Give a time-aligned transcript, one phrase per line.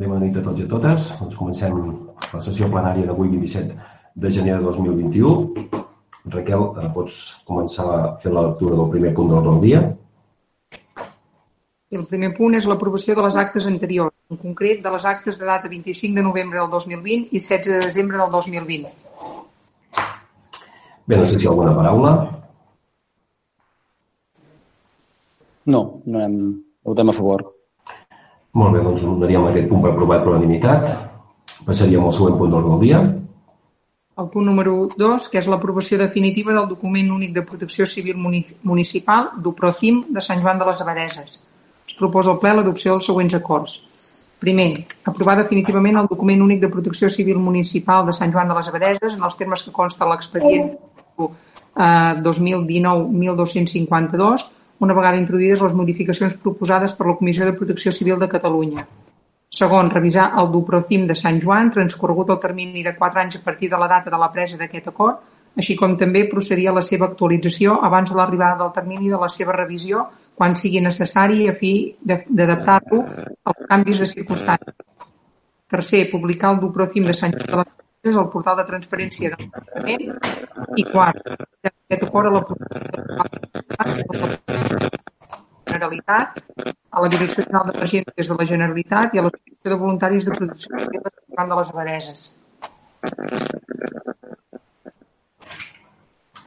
[0.00, 1.10] Bé, bona nit a tots i a totes.
[1.20, 1.74] Doncs comencem
[2.32, 3.74] la sessió plenària d'avui, 27
[4.24, 5.66] de gener de 2021.
[6.32, 9.82] Raquel, eh, pots començar a fer la lectura del primer punt de l'ordre del dia?
[11.90, 15.36] I el primer punt és l'aprovació de les actes anteriors, en concret de les actes
[15.36, 18.88] de data 25 de novembre del 2020 i 16 de desembre del 2020.
[21.06, 22.16] Bé, no sé si hi ha alguna paraula.
[25.66, 26.36] No, no hem...
[26.84, 27.59] votem a favor.
[28.52, 30.88] Molt bé, doncs donaríem aquest punt per aprovat per unanimitat.
[31.66, 33.00] Passaríem al següent punt d'ordre del dia.
[34.20, 38.46] El punt número 2, que és l'aprovació definitiva del document únic de protecció civil muni-
[38.62, 41.38] municipal d'UPROCIM de Sant Joan de les Abadeses.
[41.88, 43.86] Es proposa al ple l'adopció dels següents acords.
[44.40, 48.68] Primer, aprovar definitivament el document únic de protecció civil municipal de Sant Joan de les
[48.68, 50.70] Abadeses en els termes que consta l'expedient
[51.20, 54.48] eh, 2019-1252,
[54.80, 58.86] una vegada introduïdes les modificacions proposades per la Comissió de Protecció Civil de Catalunya.
[59.50, 63.68] Segon, revisar el DUPROCIM de Sant Joan, transcorregut el termini de 4 anys a partir
[63.70, 65.18] de la data de la presa d'aquest acord,
[65.58, 69.28] així com també procedir a la seva actualització abans de l'arribada del termini de la
[69.28, 70.06] seva revisió
[70.38, 73.02] quan sigui necessari a fi d'adaptar-lo
[73.50, 74.78] als canvis de circumstàncies.
[75.70, 80.02] Tercer, publicar el DUPROCIM de Sant Joan de les al portal de transparència del Departament.
[80.80, 81.20] I quart,
[81.68, 82.42] aquest acord a la
[85.70, 86.42] Generalitat,
[86.90, 90.76] a la Direcció General d'Emergències de la Generalitat i a l'Associació de Voluntaris de Protecció
[90.76, 92.28] de Sant Joan de les Abadeses.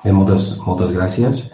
[0.04, 1.46] Bé, moltes, moltes gràcies.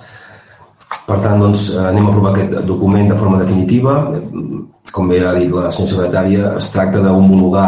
[1.06, 4.00] Per tant, doncs, eh, anem a aprovar aquest document de forma definitiva.
[4.18, 7.68] Eh, Com bé ha dit la senyora secretària, es tracta d'homologar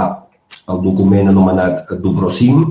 [0.73, 2.63] el document anomenat DUPROCIM,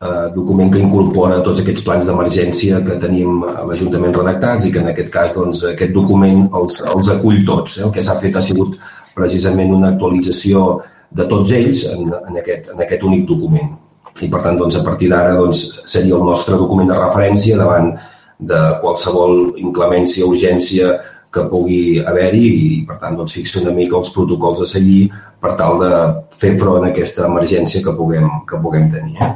[0.00, 4.82] eh, document que incorpora tots aquests plans d'emergència que tenim a l'Ajuntament redactats i que
[4.82, 7.78] en aquest cas doncs, aquest document els, els acull tots.
[7.78, 7.84] Eh?
[7.86, 8.78] El que s'ha fet ha sigut
[9.18, 10.78] precisament una actualització
[11.10, 13.74] de tots ells en, en, aquest, en aquest únic document.
[14.18, 17.92] I per tant, doncs, a partir d'ara doncs, seria el nostre document de referència davant
[18.38, 20.96] de qualsevol inclemència o urgència
[21.34, 25.08] que pugui haver-hi i, per tant, doncs, fixa una mica els protocols a seguir
[25.42, 25.92] per tal de
[26.40, 29.18] fer front a aquesta emergència que puguem, que puguem tenir.
[29.22, 29.32] Eh?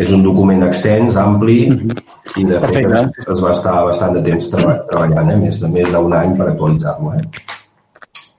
[0.00, 3.02] És un document extens, ampli, i de fet Perfecte.
[3.22, 5.36] es, es va estar bastant de temps treba, treballant, eh?
[5.44, 7.12] més de més d'un any per actualitzar-lo.
[7.14, 7.52] Eh?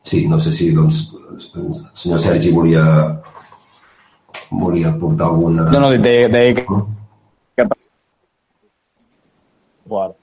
[0.04, 1.06] Sí, no sé si doncs,
[1.56, 2.84] el senyor Sergi volia,
[4.52, 5.70] volia portar alguna...
[5.72, 6.66] No, no, deia, deia que...
[7.56, 7.68] que...
[9.88, 10.20] Guard.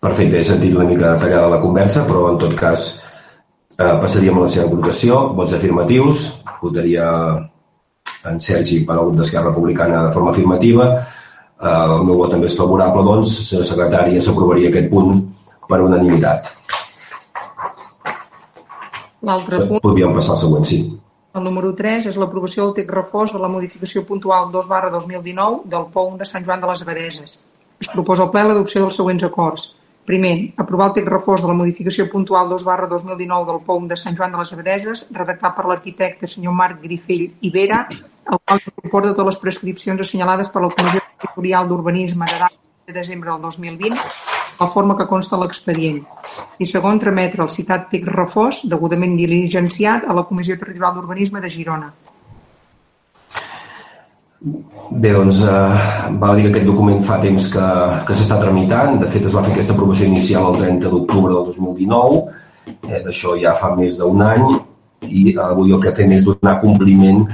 [0.00, 2.84] Perfecte, he sentit una mica detallada la conversa, però en tot cas
[3.76, 5.18] eh, passaríem a la seva votació.
[5.36, 6.22] Vots afirmatius.
[6.60, 7.08] Votaria
[8.28, 10.88] en Sergi per al grup d'Esquerra Republicana de forma afirmativa.
[11.60, 15.20] Eh, el meu vot també és favorable, doncs, senyora secretària, s'aprovaria aquest punt
[15.68, 16.50] per unanimitat.
[19.28, 20.80] L'altre punt, Podríem passar al següent, sí.
[21.36, 25.68] el número 3, és l'aprovació del text reforç de la modificació puntual 2 barra 2019
[25.68, 27.36] del POUM de Sant Joan de les Abadeses.
[27.80, 29.68] Es proposa al ple l'adopció dels següents acords.
[30.10, 33.98] Primer, aprovar el text reforç de la modificació puntual 2 barra 2019 del POUM de
[34.00, 37.84] Sant Joan de les Abadeses, redactat per l'arquitecte senyor Marc Grifell i Vera,
[38.26, 42.50] el qual incorpora totes les prescripcions assenyalades per la Comissió Territorial d'Urbanisme de
[42.90, 44.02] de desembre del 2020,
[44.58, 46.02] la forma que consta l'expedient.
[46.58, 51.54] I segon, trametre el citat text refós, degudament diligenciat, a la Comissió Territorial d'Urbanisme de
[51.54, 51.92] Girona.
[54.40, 57.66] Bé, doncs, eh, val a dir que aquest document fa temps que,
[58.08, 58.96] que s'està tramitant.
[59.02, 62.22] De fet, es va fer aquesta aprovació inicial el 30 d'octubre del 2019.
[62.88, 64.46] Eh, D'això ja fa més d'un any
[65.04, 67.26] i eh, avui el que fem és donar compliment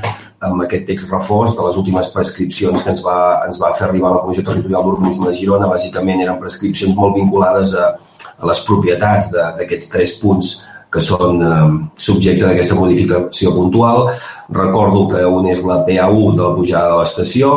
[0.46, 4.12] amb aquest text reforç de les últimes prescripcions que ens va, ens va fer arribar
[4.12, 5.70] la Comissió Territorial d'Urbanisme de Girona.
[5.70, 7.92] Bàsicament eren prescripcions molt vinculades a,
[8.34, 10.56] a les propietats d'aquests tres punts
[10.92, 11.62] que són eh,
[12.08, 14.10] subjecte d'aquesta modificació puntual.
[14.54, 17.54] Recordo que un és la PA1 de la pujada de l'estació,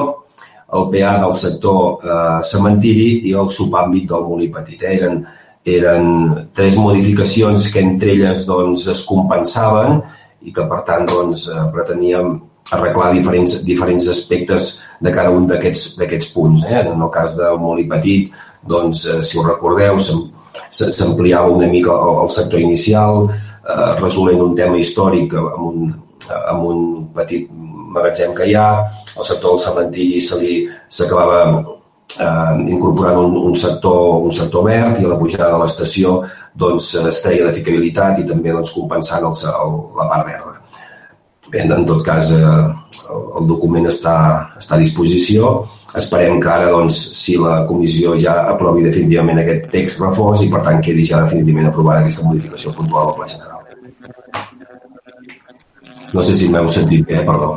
[0.73, 4.83] el PA del sector eh, cementiri i el subàmbit del molí petit.
[4.83, 4.95] Eh?
[4.99, 5.23] Eren,
[5.65, 6.11] eren
[6.55, 9.99] tres modificacions que entre elles doncs, es compensaven
[10.45, 12.37] i que per tant doncs, eh, preteníem
[12.71, 14.69] arreglar diferents, diferents aspectes
[15.01, 16.65] de cada un d'aquests punts.
[16.69, 16.83] Eh?
[16.85, 18.29] En el cas del molí petit,
[18.61, 19.97] doncs, eh, si ho recordeu,
[20.69, 25.89] s'ampliava una mica el, el sector inicial, eh, resolent un tema històric amb un,
[26.29, 26.85] amb un
[27.15, 27.49] petit
[27.89, 28.69] magatzem que hi ha,
[29.17, 31.41] el sector del cementiri s'acabava
[32.17, 36.19] eh, incorporant un, un, sector, un sector verd i a la pujada de l'estació
[36.53, 40.55] doncs, es treia de ficabilitat i també doncs, compensant el, el, la part verda.
[41.49, 42.45] Bé, en tot cas, eh,
[43.09, 44.15] el, el document està,
[44.59, 45.53] està a disposició.
[45.97, 50.61] Esperem que ara, doncs, si la comissió ja aprovi definitivament aquest text reforç i, per
[50.67, 53.57] tant, quedi ja definitivament aprovada aquesta modificació puntual del Pla General.
[56.13, 57.55] No sé si m'heu sentit bé, perdó.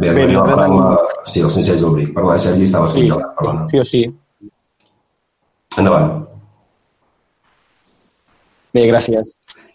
[0.00, 0.58] Bé, bé nosaltres...
[0.58, 0.98] Parla...
[1.24, 2.10] Sí, el senyor Sergi Albric.
[2.14, 3.66] Parla, Sergi, estaves sí, congelat, perdona.
[3.70, 4.02] Sí o sí.
[5.78, 6.10] Endavant.
[8.74, 9.30] Bé, gràcies.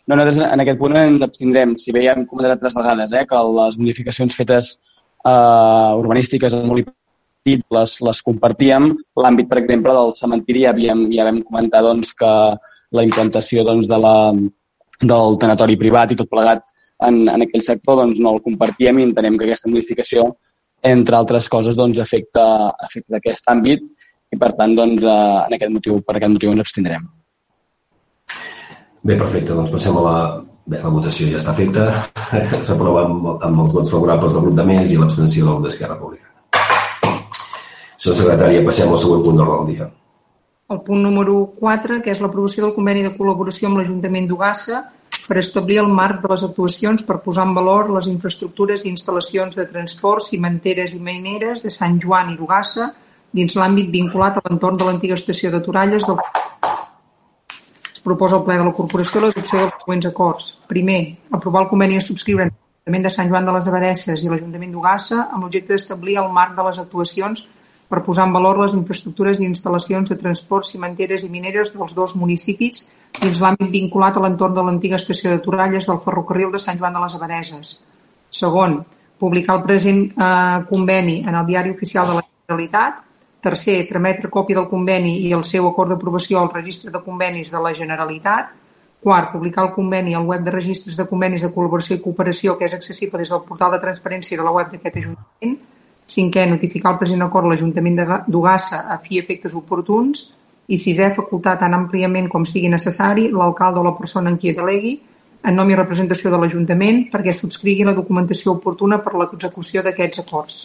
[0.08, 1.76] No, nosaltres en aquest punt ens abstindrem.
[1.80, 4.76] Si bé ja hem comentat altres vegades eh, que les modificacions fetes
[5.28, 6.88] eh, urbanístiques molt
[7.48, 8.90] petit les, les compartíem.
[9.24, 12.32] L'àmbit, per exemple, del cementiri ja, havíem, ja vam comentar doncs, que
[12.96, 14.16] la implantació doncs, de la,
[15.02, 16.66] del tanatori privat i tot plegat
[17.06, 20.32] en, en aquell sector doncs no el compartíem i entenem que aquesta modificació,
[20.88, 22.48] entre altres coses, doncs, afecta,
[22.88, 26.66] afecta aquest àmbit i, per tant, doncs, eh, en aquest motiu, per aquest motiu ens
[26.66, 27.08] abstindrem.
[29.04, 29.54] Bé, perfecte.
[29.54, 30.18] Doncs passem a la...
[30.68, 31.86] Bé, la votació ja està feta.
[32.68, 36.34] S'aprova amb, amb els vots favorables del grup de més i l'abstenció del d'Esquerra Republicana.
[37.96, 39.88] Senyor secretària, passem al següent punt d'ordre del dia.
[40.68, 44.84] El punt número 4, que és l'aprovació del conveni de col·laboració amb l'Ajuntament d'Ugassa
[45.24, 49.56] per establir el marc de les actuacions per posar en valor les infraestructures i instal·lacions
[49.56, 52.92] de transport, cimenteres i maineres de Sant Joan i d'Ugassa
[53.40, 56.20] dins l'àmbit vinculat a l'entorn de l'antiga estació de Toralles del
[58.08, 60.48] proposa al ple de la corporació l'adopció dels següents acords.
[60.72, 61.02] Primer,
[61.36, 64.74] aprovar el conveni a subscriure entre l'Ajuntament de Sant Joan de les Abadesses i l'Ajuntament
[64.74, 67.48] d'Ugassa amb l'objecte d'establir el marc de les actuacions
[67.88, 72.16] per posar en valor les infraestructures i instal·lacions de transport, cimenteres i mineres dels dos
[72.20, 72.88] municipis
[73.22, 76.96] dins l'àmbit vinculat a l'entorn de l'antiga estació de Toralles del ferrocarril de Sant Joan
[76.96, 77.74] de les Abadeses.
[78.30, 78.82] Segon,
[79.20, 83.04] publicar el present eh, conveni en el Diari Oficial de la Generalitat.
[83.48, 87.64] Tercer, trametre còpia del conveni i el seu acord d'aprovació al Registre de Convenis de
[87.64, 88.52] la Generalitat.
[89.04, 92.66] Quart, publicar el conveni al web de registres de convenis de col·laboració i cooperació que
[92.68, 95.58] és accessible des del portal de transparència de la web d'aquest Ajuntament
[96.08, 98.00] Cinquè, notificar el present acord a l'Ajuntament
[98.32, 100.24] d'Ugassa a fi efectes oportuns.
[100.72, 104.98] I sisè, facultar tan àmpliament com sigui necessari l'alcalde o la persona en qui delegui
[105.48, 110.58] en nom i representació de l'Ajuntament perquè subscrigui la documentació oportuna per l'execució d'aquests acords.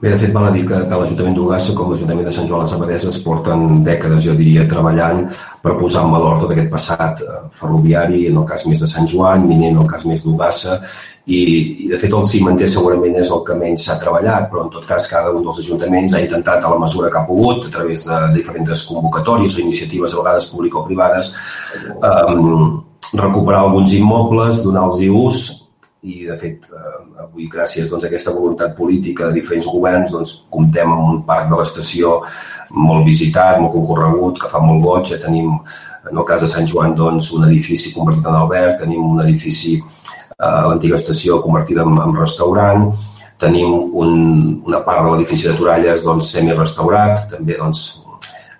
[0.00, 2.64] Bé, de fet, val a dir que tant l'Ajuntament d'Ugassa com l'Ajuntament de Sant Joan
[2.64, 5.22] les Abadeses porten dècades, jo diria, treballant
[5.62, 9.06] per posar en valor tot aquest passat eh, ferroviari, en el cas més de Sant
[9.12, 10.80] Joan, minent en el cas més d'Ugassa,
[11.30, 11.38] i,
[11.86, 14.84] i de fet el cimenter segurament és el que menys s'ha treballat, però en tot
[14.90, 18.04] cas cada un dels ajuntaments ha intentat a la mesura que ha pogut, a través
[18.10, 21.34] de diferents convocatòries o iniciatives a vegades público-privades,
[21.94, 22.38] eh,
[23.14, 25.44] recuperar alguns immobles, donar-los ús
[26.04, 30.34] i de fet eh, avui gràcies doncs, a aquesta voluntat política de diferents governs doncs,
[30.52, 32.18] comptem amb un parc de l'estació
[32.74, 35.56] molt visitat, molt concorregut, que fa molt goig, ja tenim
[36.04, 39.78] en el cas de Sant Joan doncs, un edifici convertit en alberg, tenim un edifici
[39.80, 42.90] eh, a l'antiga estació convertida en, en restaurant,
[43.40, 44.12] tenim un,
[44.66, 48.03] una part de l'edifici de Toralles doncs, semi-restaurat, també doncs,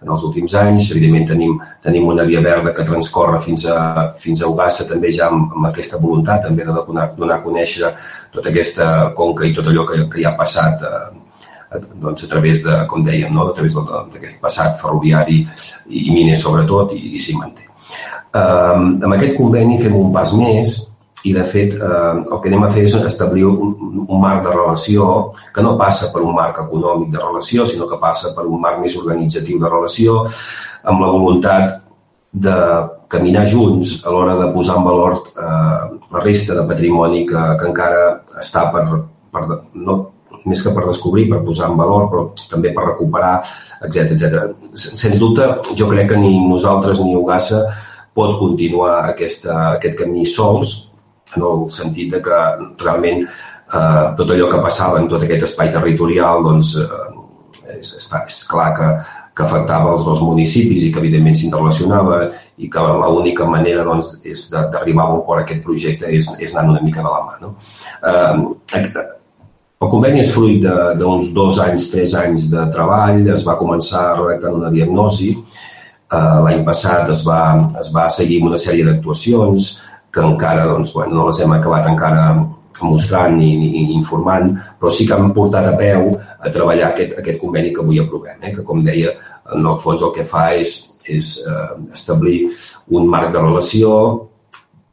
[0.04, 0.90] en els últims anys.
[0.92, 5.30] Evidentment tenim, tenim una via verda que transcorre fins a, fins a Ugassa també ja
[5.32, 7.92] amb, amb aquesta voluntat també de donar, donar a conèixer
[8.34, 11.04] tota aquesta conca i tot allò que, que hi ha passat eh,
[12.00, 13.48] doncs, a través de, com dèiem, no?
[13.48, 15.42] a través d'aquest passat ferroviari
[15.88, 17.70] i miner sobretot i, i cimenter.
[18.34, 20.76] Eh, amb aquest conveni fem un pas més
[21.24, 23.72] i de fet eh, el que anem a fer és establir un,
[24.04, 25.06] un marc de relació
[25.54, 28.82] que no passa per un marc econòmic de relació, sinó que passa per un marc
[28.82, 30.20] més organitzatiu de relació,
[30.84, 31.80] amb la voluntat
[32.34, 32.56] de
[33.08, 37.70] caminar junts a l'hora de posar en valor eh, la resta de patrimoni que, que
[37.70, 38.02] encara
[38.42, 38.84] està per,
[39.32, 39.98] per no,
[40.44, 43.36] més que per descobrir, per posar en valor, però també per recuperar,
[43.86, 44.48] etc etc.
[44.76, 45.46] Sens dubte,
[45.78, 47.64] jo crec que ni nosaltres ni Ugassa
[48.14, 50.74] pot continuar aquesta, aquest camí sols,
[51.36, 52.38] en el sentit de que
[52.84, 58.08] realment eh, tot allò que passava en tot aquest espai territorial doncs, eh, és, és,
[58.20, 58.90] és clar que,
[59.34, 62.20] que afectava els dos municipis i que evidentment s'interrelacionava
[62.62, 66.76] i que l'única manera doncs, és d'arribar a un port aquest projecte és, és anar
[66.76, 67.36] una mica de la mà.
[67.42, 67.54] No?
[68.10, 69.04] Eh,
[69.84, 70.62] el conveni és fruit
[71.00, 76.62] d'uns dos anys, tres anys de treball, es va començar redactant una diagnosi, eh, l'any
[76.68, 77.40] passat es va,
[77.82, 79.74] es va seguir una sèrie d'actuacions,
[80.14, 82.26] que encara doncs, bueno, no les hem acabat encara
[82.82, 87.40] mostrant ni, ni informant, però sí que han portat a peu a treballar aquest, aquest
[87.42, 88.52] conveni que avui aprovem, eh?
[88.54, 89.14] que com deia,
[89.54, 90.72] en el fons el que fa és,
[91.06, 92.38] és eh, establir
[92.96, 93.90] un marc de relació,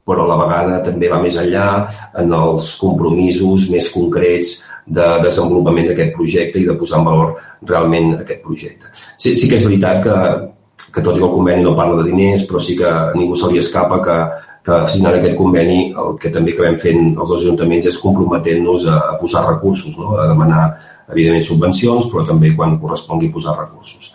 [0.05, 1.67] però a la vegada també va més enllà
[2.19, 7.35] en els compromisos més concrets de desenvolupament d'aquest projecte i de posar en valor
[7.69, 8.89] realment aquest projecte.
[9.17, 10.17] Sí, sí que és veritat que,
[10.91, 13.37] que tot i que el conveni no parla de diners, però sí que a ningú
[13.37, 14.17] se li escapa que
[14.65, 19.19] que signant aquest conveni el que també acabem fent els ajuntaments és comprometent-nos a, a
[19.21, 20.13] posar recursos, no?
[20.21, 20.65] a demanar,
[21.09, 24.11] evidentment, subvencions, però també quan correspongui posar recursos.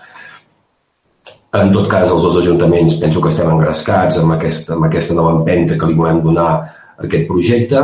[1.56, 5.32] En tot cas, els dos ajuntaments penso que estem engrescats amb aquesta, amb aquesta nova
[5.38, 7.82] empenta que li volem donar a aquest projecte,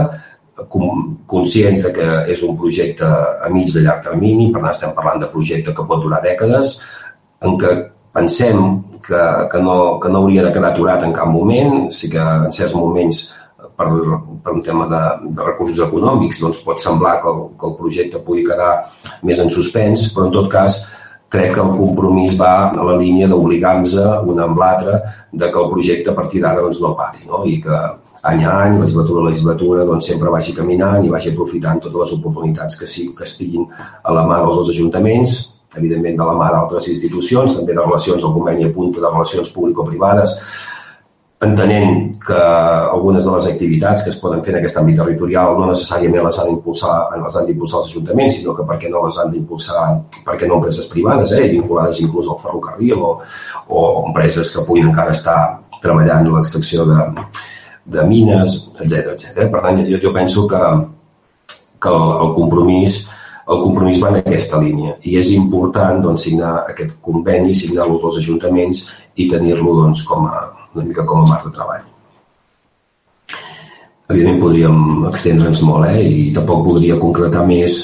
[1.33, 5.23] conscients de que és un projecte a mig de llarg termini, per tant estem parlant
[5.23, 6.77] de projecte que pot durar dècades,
[7.43, 7.73] en què
[8.13, 12.23] pensem que, que, no, que no hauria de quedar aturat en cap moment, sí que
[12.23, 13.23] en certs moments
[13.77, 13.89] per,
[14.45, 15.03] per un tema de,
[15.37, 18.73] de recursos econòmics doncs pot semblar que el, que el projecte pugui quedar
[19.29, 20.83] més en suspens, però en tot cas
[21.33, 23.97] crec que el compromís va a la línia d'obligar-nos
[24.29, 24.99] un amb l'altre
[25.33, 27.41] de que el projecte a partir d'ara doncs, no pari no?
[27.49, 27.79] i que
[28.29, 32.13] any a any, legislatura a legislatura, doncs sempre vagi caminant i vagi aprofitant totes les
[32.19, 33.65] oportunitats que, sí, que estiguin
[34.03, 35.39] a la mà dels dos ajuntaments,
[35.77, 40.37] evidentment de la mà d'altres institucions, també de relacions, el conveni apunta de relacions público-privades,
[41.43, 45.67] entenent que algunes de les activitats que es poden fer en aquest àmbit territorial no
[45.67, 49.33] necessàriament les han d'impulsar les han d'impulsar els ajuntaments, sinó que perquè no les han
[49.33, 49.87] d'impulsar,
[50.29, 53.11] perquè no empreses privades, eh, vinculades inclús al ferrocarril o,
[53.69, 55.39] o empreses que puguin encara estar
[55.83, 57.01] treballant l'extracció de,
[57.97, 59.49] de mines, etc etc.
[59.51, 60.63] Per tant, jo, jo penso que,
[61.83, 63.01] que el, el compromís
[63.51, 68.21] el compromís va en aquesta línia i és important doncs, signar aquest conveni, signar-lo als
[68.23, 68.85] ajuntaments
[69.17, 70.45] i tenir-lo doncs, com a,
[70.75, 71.89] una mica com a marc de treball.
[74.13, 76.03] Evidentment podríem extendre'ns molt eh?
[76.05, 77.79] i tampoc voldria concretar més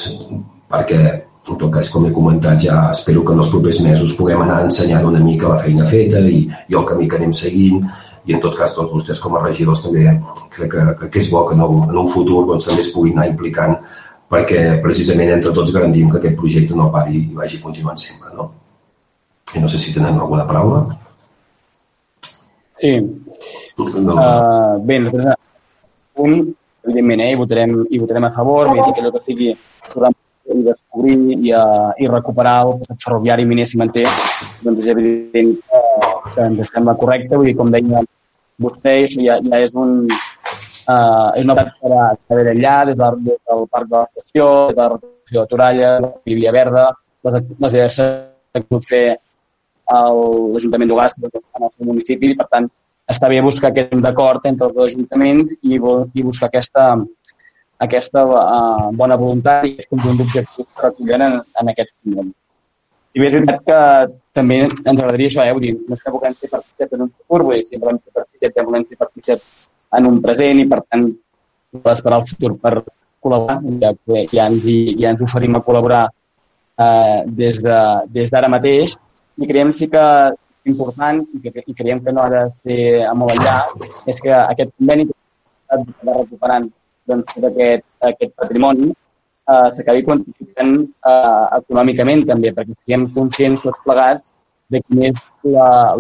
[0.68, 1.00] perquè
[1.48, 4.58] en tot cas, com he comentat, ja espero que en els propers mesos puguem anar
[4.66, 7.80] ensenyant una mica la feina feta i, i el camí que anem seguint
[8.28, 10.04] i en tot cas doncs, vostès com a regidors també
[10.52, 13.16] crec que, que és bo que en, el, en un futur doncs, també es puguin
[13.16, 13.78] anar implicant
[14.28, 18.32] perquè precisament entre tots garantim que aquest projecte no pari i vagi continuant sempre.
[18.36, 18.50] No?
[19.54, 20.84] I no sé si tenen alguna paraula.
[22.78, 22.94] Sí.
[23.78, 25.34] No, uh, bé, nosaltres
[26.18, 26.54] un,
[26.84, 29.52] evidentment, eh, hi, votarem, hi votarem a favor, vull dir que allò que sigui
[30.48, 34.06] i descobrir i, uh, i recuperar el ferroviari miner cimenter,
[34.64, 35.82] doncs és evident que,
[36.34, 38.00] que ens sembla correcte, vull dir, com deia
[38.62, 40.08] vostè, això ja, ja és un,
[40.88, 44.76] uh, és una part que d'haver allà, des, de, des del parc de l'estació, des
[44.76, 46.88] de la recuperació de Toralla, la Vivia Verda,
[47.28, 49.04] les, les idees que pogut fer
[49.88, 52.68] l'Ajuntament d'Ugàs, en el seu municipi, i per tant
[53.08, 56.90] està bé buscar aquest d'acord entre els dos ajuntaments i, i buscar aquesta,
[57.84, 62.34] aquesta uh, bona voluntat i aquest conjunt d'objectius que recullen en, en aquest conveni.
[63.16, 63.78] I bé, és veritat que
[64.36, 65.54] també ens agradaria això, eh?
[65.56, 67.96] Vull dir, no és que volem ser partíceps en un futur, vull dir, si volem
[68.02, 69.46] ser partíceps, ja volem ser partíceps
[69.96, 71.08] en un present i, per tant,
[71.92, 72.74] esperar el futur per
[73.24, 73.92] col·laborar, ja
[74.32, 74.66] ja ens,
[75.00, 78.96] ja ens oferim a col·laborar eh, des d'ara de, des mateix.
[79.38, 80.04] I creiem sí que
[80.68, 83.58] important i, que, i creiem que no ha de ser a molt enllà,
[84.06, 86.68] és que aquest conveni va recuperant
[87.08, 94.32] doncs, aquest, aquest patrimoni eh, s'acabi quantificant eh, econòmicament també, perquè siguem conscients tots plegats
[94.68, 95.20] de quin és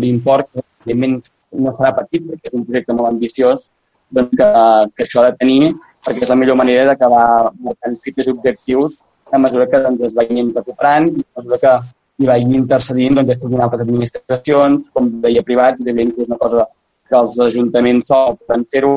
[0.02, 1.22] l'import, que evidentment
[1.64, 3.68] no serà petit, perquè és un projecte molt ambiciós,
[4.14, 4.48] doncs que,
[4.96, 5.74] que això ha de tenir,
[6.06, 8.96] perquè és la millor manera d'acabar marcant fites objectius
[9.32, 11.74] a mesura que doncs, es vagin recuperant a mesura que
[12.18, 16.40] i vagi intercedint doncs, des altres administracions, com deia privats, és evident que és una
[16.40, 16.66] cosa
[17.08, 18.94] que els ajuntaments sols poden fer-ho,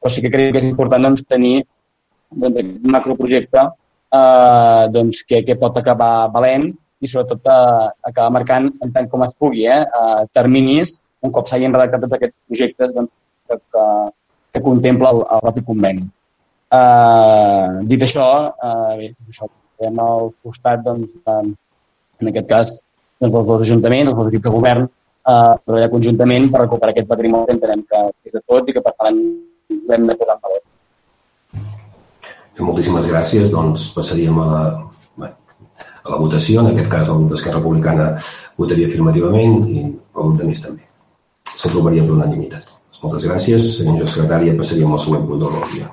[0.00, 1.64] però sí que crec que és important doncs, tenir
[2.30, 6.70] doncs, un macroprojecte eh, doncs, que, que pot acabar valent
[7.02, 11.48] i sobretot eh, acabar marcant en tant com es pugui, eh, eh, terminis un cop
[11.48, 13.12] s'hagin redactat tots aquests projectes doncs,
[13.50, 13.82] que,
[14.52, 16.06] que contempla el, el propi conveni.
[16.72, 23.46] Eh, dit això, eh, bé, això estem al costat doncs, en aquest cas doncs, els
[23.48, 24.88] dos ajuntaments, els dos equips de govern,
[25.26, 28.84] eh, treballar conjuntament per recuperar aquest patrimoni que entenem que és de tots i que
[28.84, 29.18] per tant
[29.88, 30.62] l'hem de posar en valor.
[32.62, 33.50] Moltíssimes gràcies.
[33.50, 34.62] Doncs passaríem a la,
[36.04, 36.60] a la votació.
[36.62, 38.10] En aquest cas, el grup d'Esquerra Republicana
[38.60, 40.86] votaria afirmativament i el grup de més també.
[41.48, 42.71] S'aprovaria per unanimitat.
[43.02, 43.68] Moltes gràcies.
[43.82, 45.86] Senyor secretari, passaríem al següent punt de l'ordre.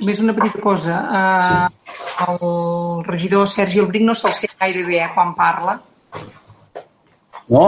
[0.00, 0.98] Només una petita cosa.
[1.04, 1.96] Uh, sí.
[2.26, 5.76] El regidor Sergi Albric no se'l sent gaire bé eh, quan parla.
[7.52, 7.64] No?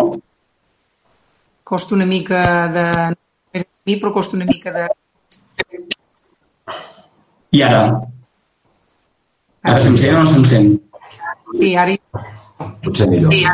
[1.64, 2.86] Costa una mica de...
[3.52, 4.86] Més a mi, però costa una mica de...
[7.52, 7.82] I ara?
[9.68, 10.72] Ara se'm sent o no se'm sent?
[11.58, 11.98] Sí, ara...
[12.84, 13.36] Potser millor.
[13.36, 13.44] Sí,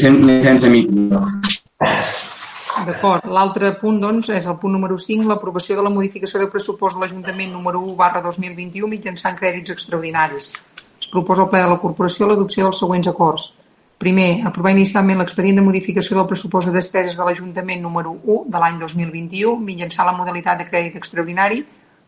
[0.00, 1.20] Sent, sense micro.
[2.72, 3.24] D'acord.
[3.28, 7.02] L'altre punt, doncs, és el punt número 5, l'aprovació de la modificació de pressupost de
[7.02, 10.52] l'Ajuntament número 1 barra 2021 mitjançant crèdits extraordinaris.
[11.02, 13.50] Es proposa al ple de la corporació l'adopció dels següents acords.
[14.02, 18.64] Primer, aprovar inicialment l'expedient de modificació del pressupost de despeses de l'Ajuntament número 1 de
[18.64, 21.62] l'any 2021 mitjançant la modalitat de crèdit extraordinari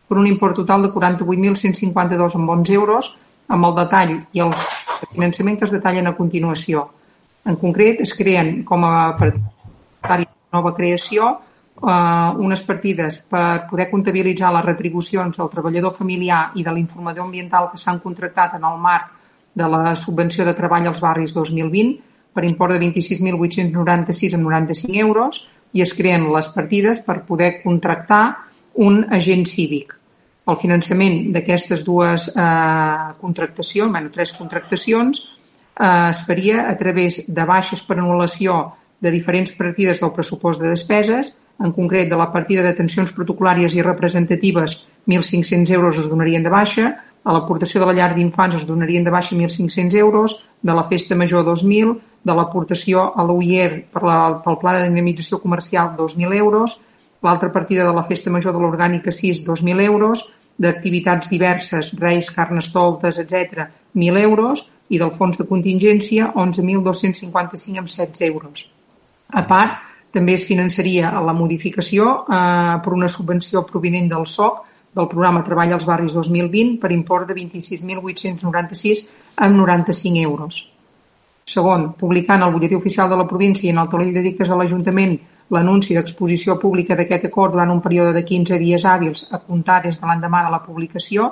[0.09, 3.15] per un import total de 48.152 amb 11 euros
[3.47, 4.67] amb el detall i els
[5.13, 6.89] finançament que es detallen a continuació.
[7.45, 14.53] En concret, es creen com a partida nova creació eh, unes partides per poder comptabilitzar
[14.55, 19.11] les retribucions del treballador familiar i de l'informador ambiental que s'han contractat en el marc
[19.55, 21.99] de la subvenció de treball als barris 2020
[22.35, 25.45] per import de 26.896 amb 95 euros
[25.75, 28.25] i es creen les partides per poder contractar
[28.75, 29.93] un agent cívic.
[30.45, 35.23] El finançament d'aquestes dues eh, contractacions, bueno, tres contractacions,
[35.79, 38.59] eh, es faria a través de baixes per anul·lació
[39.01, 43.83] de diferents partides del pressupost de despeses, en concret de la partida d'atencions protocolàries i
[43.83, 46.89] representatives 1.500 euros es donarien de baixa,
[47.25, 51.15] a l'aportació de la llar d'infants es donarien de baixa 1.500 euros, de la festa
[51.15, 54.03] major 2.000, de l'aportació a l'UIR per
[54.43, 56.79] pel pla de dinamització comercial 2.000 euros,
[57.25, 63.19] l'altra partida de la festa major de l'orgànica 6, 2.000 euros, d'activitats diverses, reis, carnestoltes,
[63.23, 68.67] etc., 1.000 euros, i del fons de contingència 11.255 amb 16 euros.
[69.33, 69.81] A part,
[70.13, 74.61] també es finançaria la modificació eh, per una subvenció provinent del SOC
[74.95, 79.09] del programa Treball als Barris 2020 per import de 26.896
[79.43, 80.61] amb 95 euros.
[81.45, 84.49] Segon, publicar en el butlletí oficial de la província i en el taulell de dictes
[84.49, 85.17] de l'Ajuntament
[85.53, 89.99] l'anunci d'exposició pública d'aquest acord durant un període de 15 dies hàbils a comptar des
[89.99, 91.27] de l'endemà de la publicació,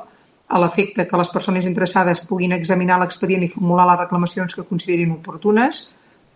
[0.54, 5.16] a l'efecte que les persones interessades puguin examinar l'expedient i formular les reclamacions que considerin
[5.16, 5.88] oportunes,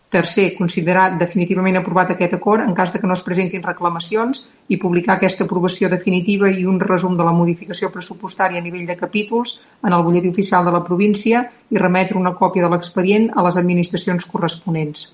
[0.07, 4.77] Tercer, considerar definitivament aprovat aquest acord en cas de que no es presentin reclamacions i
[4.79, 9.57] publicar aquesta aprovació definitiva i un resum de la modificació pressupostària a nivell de capítols
[9.83, 13.57] en el butlletí oficial de la província i remetre una còpia de l'expedient a les
[13.59, 15.09] administracions corresponents.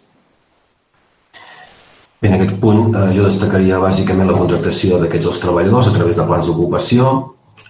[2.22, 6.22] Bé, en aquest punt eh, jo destacaria bàsicament la contractació d'aquests dos treballadors a través
[6.22, 7.10] de plans d'ocupació,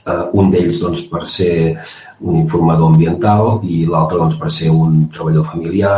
[0.03, 1.55] eh, un d'ells doncs, per ser
[2.19, 5.95] un informador ambiental i l'altre doncs, per ser un treballador familiar,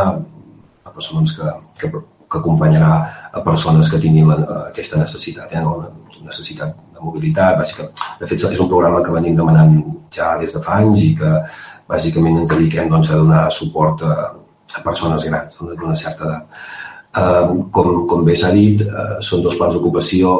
[0.96, 2.94] persones que, que, que acompanyarà
[3.34, 4.40] a persones que tinguin la,
[4.72, 5.78] aquesta necessitat, eh, no?
[6.26, 7.60] necessitat de mobilitat.
[7.60, 7.90] Bàsica.
[8.20, 9.78] De fet, és un programa que venim demanant
[10.16, 11.36] ja des de fa anys i que
[11.92, 14.16] bàsicament ens dediquem doncs, a donar suport a,
[14.74, 16.66] a persones grans d'una certa edat.
[17.16, 20.36] Eh, com, com bé s'ha dit, eh, són dos plans d'ocupació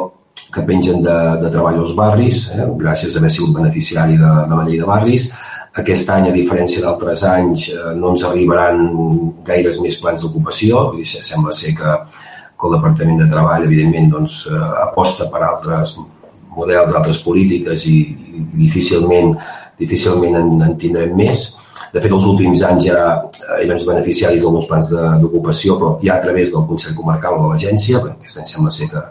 [0.52, 4.58] que pengen de, de treball als barris, eh, gràcies a haver sigut beneficiari de, de
[4.58, 5.30] la llei de barris,
[5.82, 8.86] aquest any, a diferència d'altres anys, eh, no ens arribaran
[9.44, 10.88] gaires més plans d'ocupació.
[11.04, 11.96] Sembla ser que,
[12.56, 15.96] que el Departament de Treball, evidentment, doncs, eh, aposta per altres
[16.56, 17.98] models, altres polítiques i,
[18.40, 19.34] i difícilment,
[19.78, 21.50] difícilment en, en tindrem més.
[21.92, 23.00] De fet, els últims anys ja
[23.60, 28.00] érem beneficiaris d'alguns plans d'ocupació, però ja a través del Consell Comarcal o de l'agència,
[28.00, 29.02] perquè aquest any sembla ser que,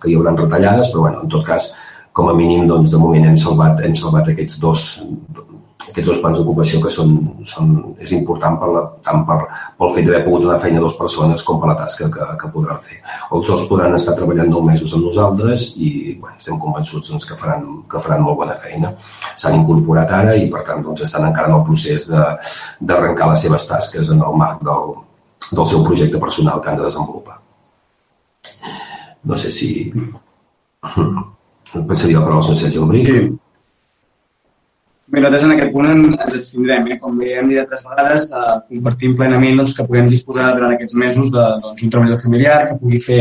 [0.00, 1.74] que hi haurà retallades, però bueno, en tot cas,
[2.16, 4.86] com a mínim, doncs, de moment hem salvat, hem salvat aquests dos,
[5.90, 7.12] aquests dos plans d'ocupació que són,
[7.48, 9.36] són, és important per la, tant per,
[9.78, 12.50] pel fet d'haver pogut donar feina a dues persones com per la tasca que, que
[12.54, 13.00] podran fer.
[13.36, 17.38] Els dos podran estar treballant nou mesos amb nosaltres i bueno, estem convençuts doncs, que,
[17.40, 18.94] faran, que faran molt bona feina.
[19.36, 23.68] S'han incorporat ara i per tant doncs, estan encara en el procés d'arrencar les seves
[23.70, 24.98] tasques en el marc del,
[25.50, 27.40] del seu projecte personal que han de desenvolupar.
[29.24, 29.70] No sé si...
[31.74, 33.08] Pensaria paraula al senyor Sergi Albric.
[33.08, 33.43] Sí.
[35.14, 36.88] Bé, nosaltres en aquest punt ens abstindrem.
[36.90, 36.94] Eh?
[36.98, 40.96] Com bé hem dit altres vegades, eh, compartim plenament doncs, que puguem disposar durant aquests
[41.02, 43.20] mesos d'un doncs, un treballador familiar que pugui fer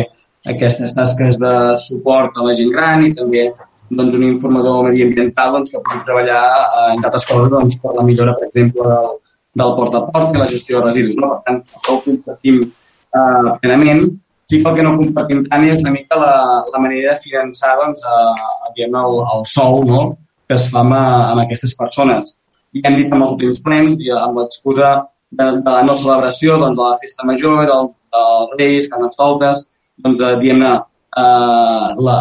[0.54, 1.52] aquestes tasques de
[1.84, 3.44] suport a la gent gran i també
[3.92, 8.08] doncs, un informador mediambiental doncs, que pugui treballar eh, en d'altres coses doncs, per la
[8.10, 9.14] millora, per exemple, del,
[9.62, 11.22] del porta a porta i la gestió de residus.
[11.22, 11.30] No?
[11.36, 14.06] Per tant, ho compartim eh, plenament.
[14.50, 16.34] Sí que el que no compartim tant és una mica la,
[16.74, 20.04] la manera de finançar doncs, eh, el, el sou no?
[20.54, 22.36] Que es fa amb, amb aquestes persones.
[22.78, 24.92] I hem dit en els últims plens, i amb l'excusa
[25.40, 29.66] de, de la no celebració doncs, de la festa major, del, dels Reis, Carnestoltes,
[30.06, 30.76] doncs, de, diguem-ne,
[31.24, 32.14] eh,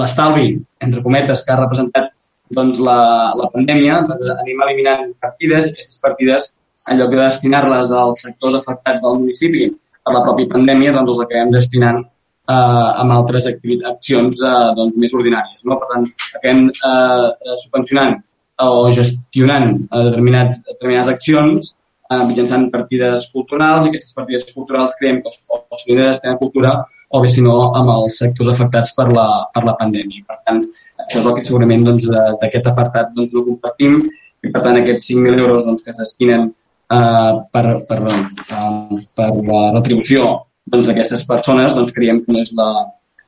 [0.00, 0.48] l'estalvi,
[0.86, 2.14] entre cometes, que ha representat
[2.54, 3.00] doncs, la,
[3.40, 6.50] la pandèmia, doncs, anem eliminant partides, aquestes partides,
[6.88, 11.24] en lloc de destinar-les als sectors afectats del municipi per la pròpia pandèmia, doncs els
[11.26, 12.04] acabem destinant
[12.50, 15.64] eh, amb altres accions eh, doncs, més ordinàries.
[15.66, 15.78] No?
[15.80, 18.18] Per tant, acabem eh, subvencionant
[18.60, 21.72] o gestionant eh, determinat, determinades accions
[22.10, 26.74] eh, mitjançant partides culturals i aquestes partides culturals creiem que o, destinar a cultura
[27.10, 30.22] o bé, si no, amb els sectors afectats per la, per la pandèmia.
[30.28, 30.60] Per tant,
[31.02, 34.78] això és el que segurament doncs, d'aquest doncs, apartat doncs, no compartim i, per tant,
[34.78, 40.30] aquests 5.000 euros doncs, que es destinen eh, per, per, eh, per la retribució
[40.70, 42.70] doncs, d'aquestes persones, doncs creiem que no és la,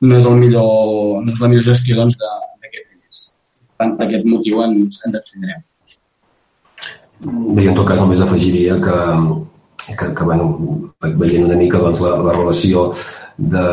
[0.01, 3.21] no és, el millor, no és la millor gestió doncs, d'aquests diners.
[3.67, 5.63] Per tant, per aquest motiu ens, ens abstindrem.
[7.23, 8.97] Bé, en tot cas només afegiria que,
[9.93, 10.49] que, que bueno,
[11.21, 12.89] veient una mica doncs, la, la relació
[13.37, 13.63] de,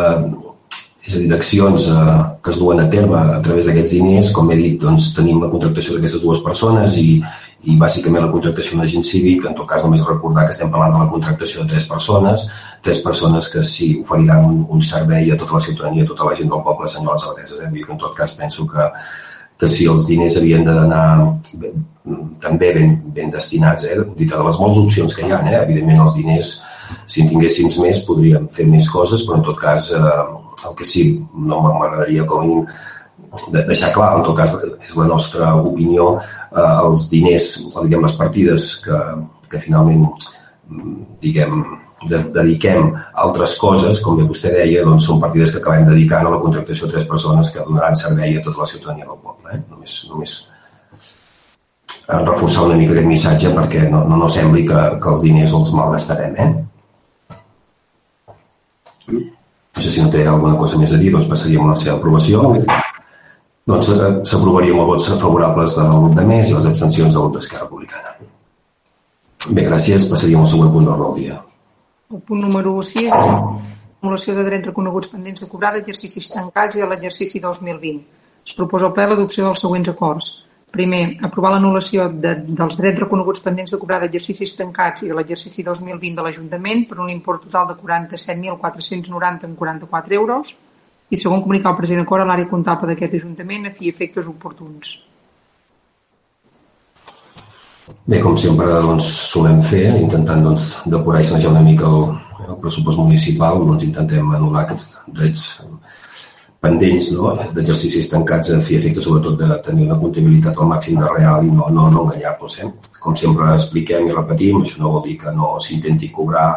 [1.00, 4.50] és a dir, d'accions eh, que es duen a terme a través d'aquests diners, com
[4.52, 7.20] he dit, doncs, tenim la contractació d'aquestes dues persones i,
[7.68, 10.94] i bàsicament la contractació d'un agent cívic, en tot cas només recordar que estem parlant
[10.94, 12.46] de la contractació de tres persones,
[12.84, 16.36] tres persones que sí oferiran un, un servei a tota la ciutadania, a tota la
[16.38, 17.58] gent del poble de Sant les Abadeses.
[17.58, 17.68] Eh?
[17.68, 18.86] Vull dir que en tot cas penso que,
[19.60, 21.04] que si els diners havien d'anar
[22.40, 23.98] també ben, ben destinats, eh?
[24.16, 25.58] dit de les moltes opcions que hi ha, eh?
[25.60, 26.54] evidentment els diners,
[27.04, 30.22] si en tinguéssim més, podríem fer més coses, però en tot cas eh,
[30.64, 31.04] el que sí,
[31.36, 32.64] no m'agradaria com a mínim
[33.54, 36.16] deixar clar, en tot cas és la nostra opinió,
[36.50, 38.98] eh, els diners, diguem les partides que,
[39.50, 40.08] que finalment
[41.22, 41.62] diguem,
[42.08, 46.26] de, dediquem a altres coses, com bé vostè deia, doncs són partides que acabem dedicant
[46.26, 49.52] a la contractació de tres persones que donaran servei a tota la ciutadania del poble.
[49.54, 49.60] Eh?
[49.70, 50.38] Només, només
[52.10, 55.74] reforçar una mica aquest missatge perquè no, no, no sembli que, que els diners els
[55.76, 56.34] malgastarem.
[56.34, 56.50] Eh?
[59.76, 61.98] No sé si no té alguna cosa més a dir, doncs passaríem a la seva
[61.98, 62.48] aprovació
[63.70, 67.38] doncs eh, s'aprovaria els vots favorables del grup de més i les abstencions del grup
[67.38, 68.14] d'Esquerra Republicana.
[69.48, 70.04] Bé, gràcies.
[70.11, 71.38] Passaríem al següent punt del dia.
[72.11, 76.83] El punt número 6 és l'acumulació de drets reconeguts pendents de cobrar d'exercicis tancats i
[76.83, 78.00] de l'exercici 2020.
[78.46, 80.26] Es proposa al ple l'adopció dels següents acords.
[80.70, 85.61] Primer, aprovar l'anul·lació de, dels drets reconeguts pendents de cobrar d'exercicis tancats i de l'exercici
[85.66, 90.44] 2020 de l'Ajuntament per un import total de 47.490,44 euros
[91.10, 94.98] i segon comunicar al president Cora a l'àrea comptable d'aquest Ajuntament a fi efectes oportuns.
[98.06, 102.04] Bé, com sempre doncs, solem fer, intentant doncs, depurar i sanejar una mica el,
[102.46, 105.48] el pressupost municipal, doncs intentem anul·lar aquests drets
[106.60, 107.32] pendents no?
[107.56, 111.52] d'exercicis tancats a fi efecte sobretot de tenir una comptabilitat al màxim de real i
[111.54, 112.58] no, no, no enganyar-nos.
[112.60, 112.68] Eh?
[113.00, 116.50] Com sempre expliquem i repetim, això no vol dir que no s'intenti cobrar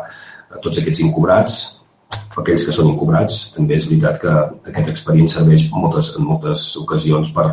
[0.61, 1.61] tots aquests incobrats,
[2.41, 3.39] aquells que són incobrats.
[3.55, 4.33] També és veritat que
[4.71, 7.47] aquest expedient serveix moltes, en moltes ocasions per,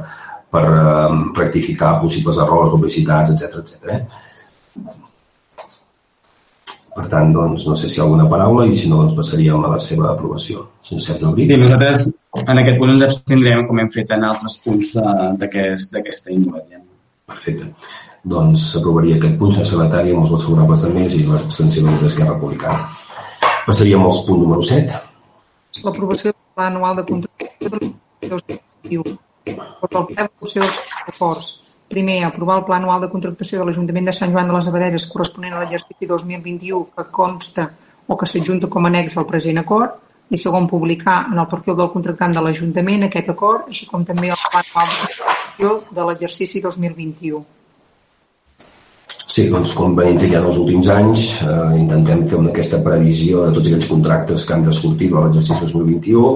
[0.51, 3.95] per eh, rectificar possibles errors, publicitats, etc etc.
[3.97, 4.03] Eh?
[6.91, 9.63] Per tant, doncs, no sé si hi ha alguna paraula i si no, doncs passaríem
[9.65, 10.67] a la seva aprovació.
[10.87, 11.53] Senyor Sergi Albrit.
[11.53, 12.09] Sí, nosaltres
[12.41, 14.93] en aquest punt ens abstindrem, com hem fet en altres punts
[15.41, 16.83] d'aquesta aquest, índole.
[17.31, 17.71] Perfecte.
[18.35, 21.95] Doncs aprovaria aquest punt, senyor secretari, amb els vots favorables de més i l'abstenció de
[22.03, 22.91] l'Esquerra Republicana.
[23.67, 25.01] Passaríem al punt número 7.
[25.85, 29.17] L'aprovació del pla anual de contractació de 2021.
[29.45, 31.53] Per al ple d'aprovació dels acords.
[31.91, 35.09] Primer, aprovar el pla anual de contractació de l'Ajuntament de Sant Joan de les Abaderes
[35.11, 37.67] corresponent a l'exercici 2021 que consta
[38.07, 39.99] o que s'adjunta com a annex al present acord
[40.31, 44.31] i segon, publicar en el perfil del contractant de l'Ajuntament aquest acord, així com també
[44.31, 44.93] el pla anual
[45.59, 47.60] de de l'exercici 2021.
[49.41, 53.55] Sí, doncs com venim tenint els últims anys, eh, intentem fer una, aquesta previsió de
[53.57, 56.33] tots aquells contractes que han de sortir per l'exercici 2021,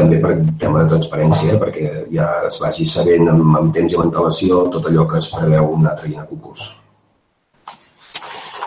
[0.00, 3.98] també per tema de transparència, eh, perquè ja es vagi sabent amb, amb temps i
[3.98, 6.64] amb antelació tot allò que es preveu anar traient a concurs.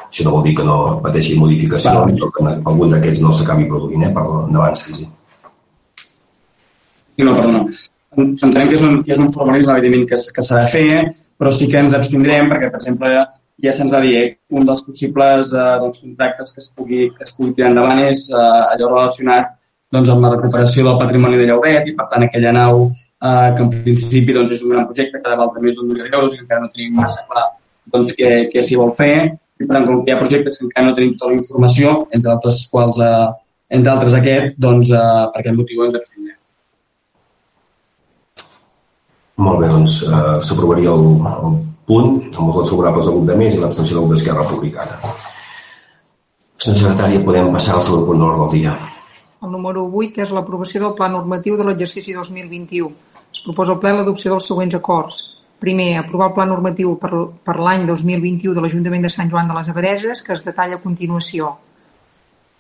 [0.06, 4.08] Això no vol dir que no pateixi modificacions o que algun d'aquests no s'acabi produint,
[4.08, 4.14] eh?
[4.16, 5.10] Perdó, endavant, Sergi.
[7.20, 7.68] No, perdona.
[8.16, 10.90] Entenem que és un, que és un formalisme, evidentment, que, que s'ha de fer,
[11.36, 13.12] però sí que ens abstindrem perquè, per exemple,
[13.63, 17.28] ja se'ns va dir eh, un dels possibles eh, doncs, contractes que es pugui, que
[17.28, 18.41] es pugui tirar endavant és eh,
[18.74, 19.54] allò relacionat
[19.93, 23.65] doncs, amb la recuperació del patrimoni de Llauret i, per tant, aquella nau eh, que
[23.65, 26.65] en principi doncs, és un gran projecte que valdre més d'un milió d'euros i encara
[26.65, 27.47] no tenim massa clar
[27.93, 29.13] doncs, què, què s'hi vol fer.
[29.62, 31.95] I, per tant, com que hi ha projectes que encara no tenim tota la informació,
[32.17, 33.26] entre altres quals, eh,
[33.78, 36.38] entre altres aquest, doncs, eh, per aquest motiu ens abstindrem.
[39.41, 41.60] Molt bé, doncs eh, s'aprovaria el, el
[41.92, 45.14] punt amb els vots favorables del grup de més i l'abstenció del grup d'Esquerra Republicana.
[46.62, 48.74] Senyor secretari, podem passar al següent punt d'ordre del dia.
[49.42, 52.92] El número 8, que és l'aprovació del Pla Normatiu de l'exercici 2021.
[53.34, 55.24] Es proposa al ple l'adopció dels següents acords.
[55.62, 59.58] Primer, aprovar el Pla Normatiu per, per l'any 2021 de l'Ajuntament de Sant Joan de
[59.58, 61.50] les Abadeses, que es detalla a continuació.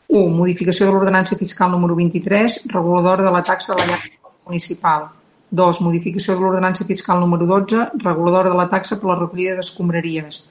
[0.09, 0.25] 1.
[0.41, 4.01] Modificació de l'ordenança fiscal número 23, reguladora de la taxa de la llar
[4.49, 5.11] municipal.
[5.51, 5.81] 2.
[5.83, 10.45] Modificació de l'ordenança fiscal número 12, reguladora de la taxa per la recollida d'escombraries.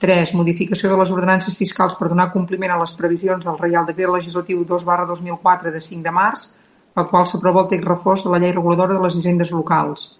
[0.00, 0.32] 3.
[0.36, 4.64] Modificació de les ordenances fiscals per donar compliment a les previsions del Reial Decret Legislatiu
[4.64, 6.50] 2 barra 2004 de 5 de març,
[6.96, 10.14] pel qual s'aprova el text reforç de la llei reguladora de les hisendes locals.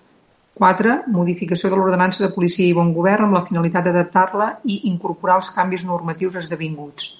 [0.57, 1.03] 4.
[1.13, 5.53] Modificació de l'ordenança de policia i bon govern amb la finalitat d'adaptar-la i incorporar els
[5.53, 7.15] canvis normatius esdevinguts.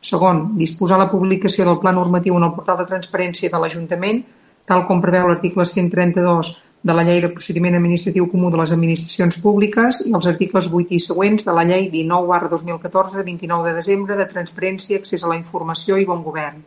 [0.00, 4.22] Segon, disposar la publicació del pla normatiu en el portal de transparència de l'Ajuntament,
[4.68, 9.40] tal com preveu l'article 132 de la Llei de Procediment Administratiu Comú de les Administracions
[9.42, 13.68] Públiques i els articles 8 i següents de la Llei 19 barra 2014 de 29
[13.68, 16.62] de desembre de Transparència, Accés a la Informació i Bon Govern.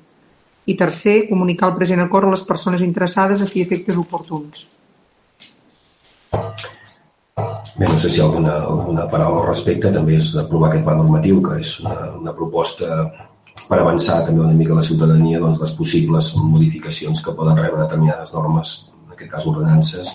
[0.68, 4.68] I tercer, comunicar el present acord a les persones interessades a fi efectes oportuns.
[7.78, 9.90] Bé, no sé si alguna, alguna paraula al respecte.
[9.96, 13.08] També és aprovar aquest pla normatiu, que és una, una proposta
[13.72, 18.34] per avançar també una mica la ciutadania doncs, les possibles modificacions que poden rebre determinades
[18.36, 18.74] normes,
[19.06, 20.14] en aquest cas ordenances,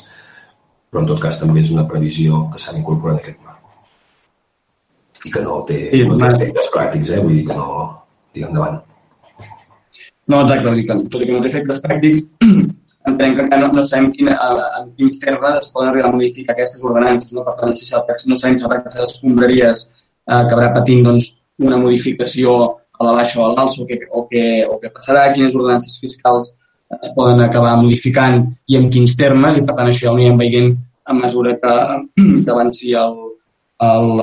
[0.90, 3.54] però en tot cas també és una previsió que s'ha d'incorporar en aquest pla.
[5.26, 7.22] I que no té, sí, no té efectes pràctics, eh?
[7.22, 7.70] vull dir que no...
[8.36, 8.82] Digue'm endavant.
[10.28, 12.26] No, exacte, vull dir que, tot i que no té efectes pràctics,
[13.08, 14.36] entenem que encara no, no sabem quina,
[14.80, 17.32] en quins termes es poden arribar a modificar aquestes ordenances.
[17.36, 17.46] No?
[17.46, 21.32] Per tant, si el tax, no sabem si el taxa d'escombraries eh, acabarà patint doncs,
[21.62, 22.56] una modificació
[22.98, 25.98] a la baixa o a l'alça o, què, o, què, o què passarà, quines ordenances
[26.02, 26.54] fiscals
[26.96, 30.38] es poden acabar modificant i en quins termes, i per tant això ja ho anirem
[30.42, 31.74] veient a mesura que,
[32.44, 32.94] que avanci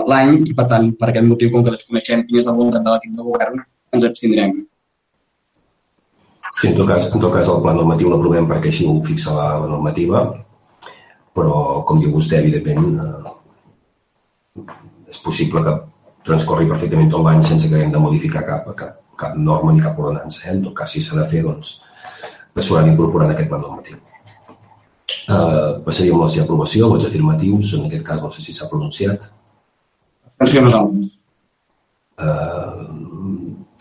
[0.09, 2.93] l'any i per tant per aquest motiu com que desconeixem quina és la voluntat de
[2.93, 3.59] l'equip de govern
[3.93, 4.63] ens abstindrem.
[6.59, 9.33] Sí, en tot cas, en tot cas el pla normatiu l'aprovem perquè així ho fixa
[9.35, 10.23] la, la normativa,
[11.33, 11.55] però,
[11.87, 12.83] com diu vostè, evidentment,
[14.61, 14.63] eh,
[15.09, 15.73] és possible que
[16.27, 19.99] transcorri perfectament tot l'any sense que haguem de modificar cap, cap, cap norma ni cap
[19.99, 20.41] ordenança.
[20.45, 20.55] Eh?
[20.55, 21.79] En tot cas, si s'ha de fer, doncs,
[22.53, 23.97] que s'haurà d'incorporar en aquest pla normatiu.
[25.23, 28.69] Eh, passaríem a la seva aprovació, vots afirmatius, en aquest cas no sé si s'ha
[28.71, 29.27] pronunciat.
[30.33, 31.17] Abstenció nosaltres.
[32.19, 32.87] Eh,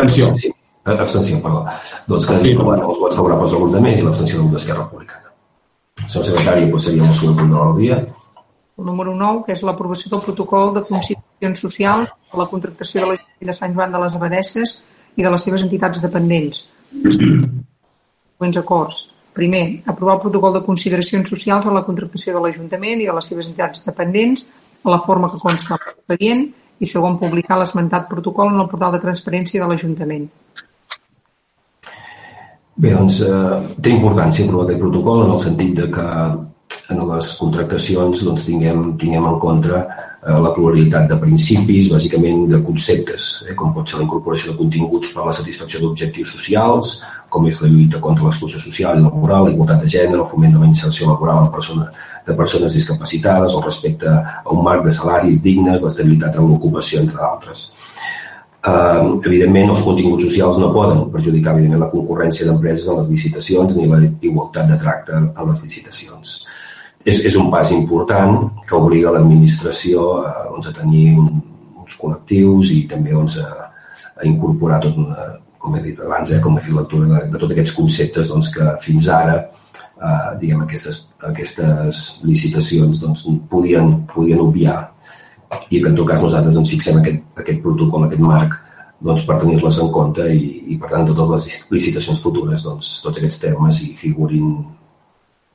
[0.03, 0.35] Abstenció.
[0.35, 0.51] Sí,
[0.85, 1.61] Eh, abstenció, perdó.
[2.11, 4.83] Doncs quedaria aprovat els vots favorables del grup de més i l'abstenció del grup d'Esquerra
[4.83, 5.29] Republicana.
[6.09, 7.99] Senyor secretari, passaríem al segon punt de l'ordre dia.
[8.81, 10.83] El número 9, que és l'aprovació del protocol de
[11.43, 14.85] consideracions socials a la contractació de l'Ajuntament de Sant Joan de les Abadesses
[15.17, 16.69] i de les seves entitats dependents.
[17.03, 19.09] Següents acords.
[19.35, 23.27] Primer, aprovar el protocol de consideracions socials a la contractació de l'Ajuntament i de les
[23.27, 24.47] seves entitats dependents
[24.85, 26.47] a la forma que consta l'expedient
[26.79, 30.29] i segon, publicar l'esmentat protocol en el portal de transparència de l'Ajuntament.
[32.77, 36.07] Bé, doncs eh, té importància aprovar aquest protocol en el sentit de que
[36.93, 39.85] en les contractacions doncs, tinguem, tinguem en compte
[40.23, 45.11] la pluralitat de principis, bàsicament de conceptes, eh, com pot ser la incorporació de continguts
[45.11, 49.45] per a la satisfacció d'objectius socials, com és la lluita contra l'exclusió social i laboral,
[49.45, 51.91] la igualtat de gènere, el foment de la inserció laboral en persona,
[52.27, 57.19] de persones discapacitades, el respecte a un marc de salaris dignes, l'estabilitat en l'ocupació, entre
[57.19, 57.73] d'altres.
[58.63, 63.75] Eh, evidentment, els continguts socials no poden perjudicar evidentment la concurrència d'empreses en les licitacions
[63.75, 66.47] ni la igualtat de tracte en les licitacions.
[67.05, 71.41] És, és un pas important que obliga l'administració a, doncs, a tenir un,
[71.83, 73.71] uns col·lectius i també doncs, a,
[74.15, 75.27] a incorporar tot una,
[75.63, 78.53] com he dit abans, eh, com he fet lectura de, de tots aquests conceptes doncs,
[78.55, 84.79] que fins ara eh, diguem, aquestes, aquestes licitacions doncs, podien, podien obviar
[85.69, 88.57] i que en tot cas nosaltres ens fixem aquest, aquest protocol, aquest marc,
[89.03, 93.21] doncs, per tenir-les en compte i, i per tant totes les licitacions futures, doncs, tots
[93.21, 94.55] aquests termes hi figurin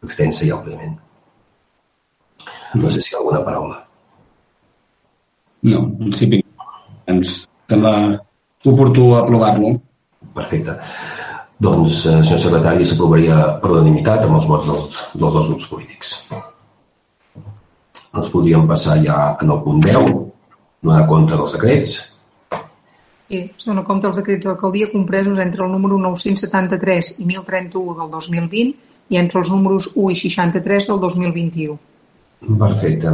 [0.03, 0.97] extensa i àmpliament.
[2.75, 3.77] No sé si hi ha alguna paraula.
[5.67, 6.41] No, en principi
[7.07, 7.93] ens sembla
[8.65, 9.77] oportú aprovar-lo.
[10.35, 10.75] Perfecte.
[11.57, 16.13] Doncs, eh, senyor secretari, s'aprovaria per unanimitat amb els vots dels, dels dos grups polítics
[18.17, 20.13] ens podríem passar ja en el punt 10,
[20.83, 21.95] donar compte dels decrets.
[23.27, 28.75] Sí, donar compte dels decrets d'alcaldia compresos entre el número 973 i 1031 del 2020
[29.13, 31.77] i entre els números 1 i 63 del 2021.
[32.45, 33.13] Perfecte.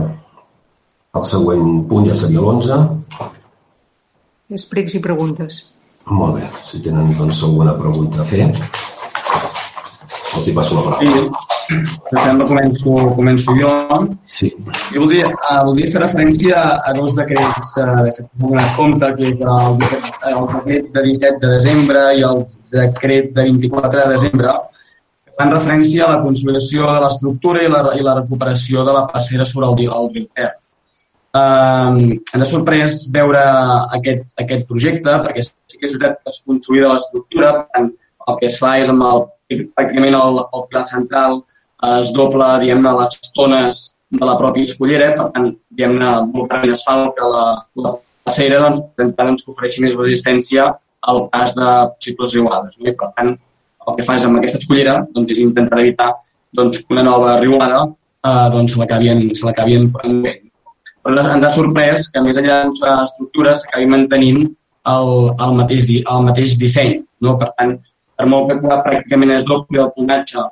[1.13, 2.79] El següent punt ja seria l'11.
[4.53, 5.61] És pregs i preguntes.
[6.09, 6.49] Molt bé.
[6.67, 8.49] Si tenen doncs, alguna pregunta a fer,
[10.35, 11.21] els hi passo la paraula.
[11.23, 11.53] Sí.
[11.73, 13.71] Si sembla, començo, començo jo.
[14.27, 14.49] Sí.
[14.91, 19.31] Jo voldria, uh, voldria fer referència a dos decrets, uh, de fet, donat compte, que
[19.31, 19.79] és el,
[20.33, 24.57] el decret de 17 de desembre i el decret de 24 de desembre,
[25.37, 29.47] fan referència a la consolidació de l'estructura i, la, i la recuperació de la passera
[29.49, 30.51] sobre el, el riu Ter.
[31.33, 33.41] Uh, ens ha sorprès veure
[33.97, 37.89] aquest, aquest projecte, perquè sí que és veritat que es consolida l'estructura, tant,
[38.27, 39.25] el que es fa és amb el,
[39.73, 41.41] pràcticament el, el pla central
[41.89, 43.81] es dobla, diguem-ne, les tones
[44.13, 47.47] de la pròpia escollera, per tant, diguem-ne, volcament asfalt que la,
[47.85, 47.95] la
[48.27, 50.69] passera doncs, intentar doncs, que ofereixi més resistència
[51.11, 52.77] al pas de possibles riuades.
[52.79, 52.87] No?
[52.91, 53.33] I, per tant,
[53.87, 56.09] el que fa és amb aquesta escollera doncs, és intentar evitar
[56.55, 58.81] doncs, una nova riuada eh, doncs se
[59.45, 60.41] l'acabien prenent.
[61.03, 66.27] Però ens ha sorprès que més enllà de estructures s'acabi mantenint el, el, mateix, el
[66.27, 67.01] mateix disseny.
[67.23, 67.35] No?
[67.39, 67.73] Per tant,
[68.17, 70.45] per molt que pràcticament es dobli el tonatge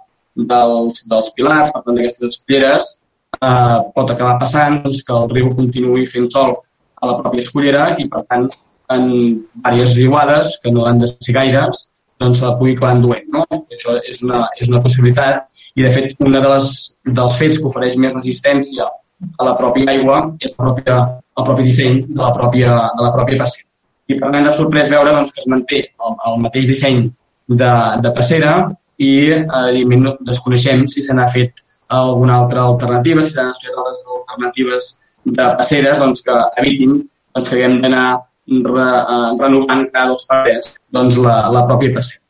[0.51, 2.89] dels, dels pilars, per tant, d'aquestes escolleres,
[3.39, 6.57] eh, pot acabar passant doncs, que el riu continuï fent sol
[7.01, 8.49] a la pròpia escollera i, per tant,
[8.91, 11.85] en diverses riuades, que no han de ser gaires,
[12.21, 13.27] doncs la pugui acabar enduent.
[13.33, 13.45] No?
[13.73, 16.71] Això és una, és una possibilitat i, de fet, un de les,
[17.19, 18.87] dels fets que ofereix més resistència
[19.37, 20.99] a la pròpia aigua és la pròpia,
[21.37, 23.67] el propi disseny de la pròpia, de la pròpia passera.
[24.11, 27.03] I per tant ha sorprès veure doncs, que es manté el, el mateix disseny
[27.47, 27.73] de,
[28.05, 28.55] de passera
[29.01, 34.91] i evidentment desconeixem si se n'ha fet alguna altra alternativa, si s'han estudiat altres alternatives
[35.37, 36.99] de passeres doncs, que evitin
[37.35, 38.05] doncs, que haguem d'anar
[38.51, 40.59] re, uh, renovant cada dos per
[40.91, 42.21] doncs, la, la pròpia passera.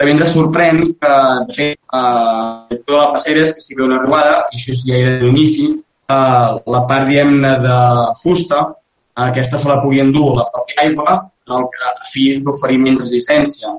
[0.00, 3.98] També ens sorprèn que, de fet, eh, tota la passera és que si ve una
[3.98, 5.66] arribada, i això ja era l'inici,
[6.14, 7.76] eh, la part, diguem-ne, de
[8.22, 11.18] fusta, eh, aquesta se la pugui endur la pròpia aigua,
[11.52, 13.74] el que a fi d'oferir menys resistència.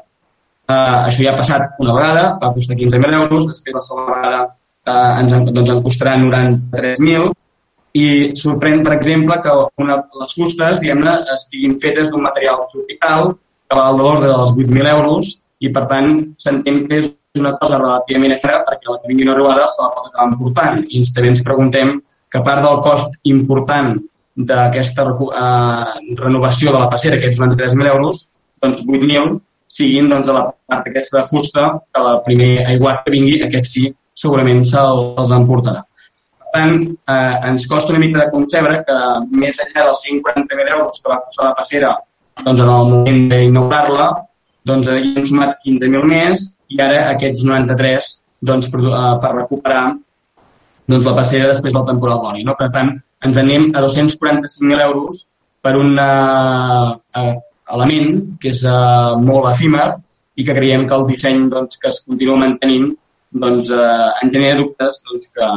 [0.70, 4.44] Eh, això ja ha passat una vegada, va costar 15.000 euros, després la segona vegada
[4.86, 7.32] eh, ens, en, doncs, en costarà 93.000,
[7.98, 13.80] i sorprèn, per exemple, que una, les fustes, diguem-ne, estiguin fetes d'un material tropical que
[13.80, 18.36] val de l'ordre dels 8.000 euros i, per tant, s'entén que és una cosa relativament
[18.36, 20.82] efera perquè la que vingui una arribada se la pot acabar important.
[20.88, 21.94] I també ens preguntem
[22.32, 23.94] que part del cost important
[24.52, 28.26] d'aquesta eh, renovació de la passera, aquests 93.000 euros,
[28.64, 29.40] doncs 8.000
[29.72, 33.70] siguin doncs, de la part aquesta de fusta, que la primer aiguat que vingui, aquest
[33.72, 33.88] sí,
[34.24, 35.86] segurament se'ls emportarà.
[36.52, 36.82] Tant,
[37.14, 38.98] eh, ens costa una mica de concebre que
[39.44, 41.94] més enllà dels 140.000 euros que va costar la passera
[42.44, 44.08] doncs, en el moment d'inaugurar-la,
[44.68, 48.12] doncs hem sumat 15.000 més i ara aquests 93
[48.52, 49.84] doncs, per, uh, per recuperar
[50.90, 52.46] doncs, la passera després del temporal d'oli.
[52.48, 52.56] No?
[52.60, 55.26] Per tant, ens anem a 245.000 euros
[55.62, 57.36] per un uh, uh,
[57.76, 59.92] element que és uh, molt efímer
[60.36, 62.90] i que creiem que el disseny doncs, que es continua mantenint
[63.44, 65.52] doncs, uh, en tenia dubtes doncs, que,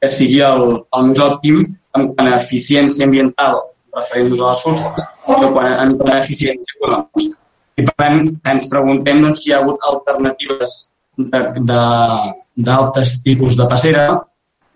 [0.00, 0.64] que sigui el,
[0.96, 1.60] el més òptim
[1.98, 3.58] en quant a eficiència ambiental
[3.96, 7.36] referent-nos a les fosques, però quan, en quant a eficiència econòmica.
[7.80, 10.78] I per tant, ens preguntem doncs, si hi ha hagut alternatives
[11.20, 14.04] d'altres de, tipus de passera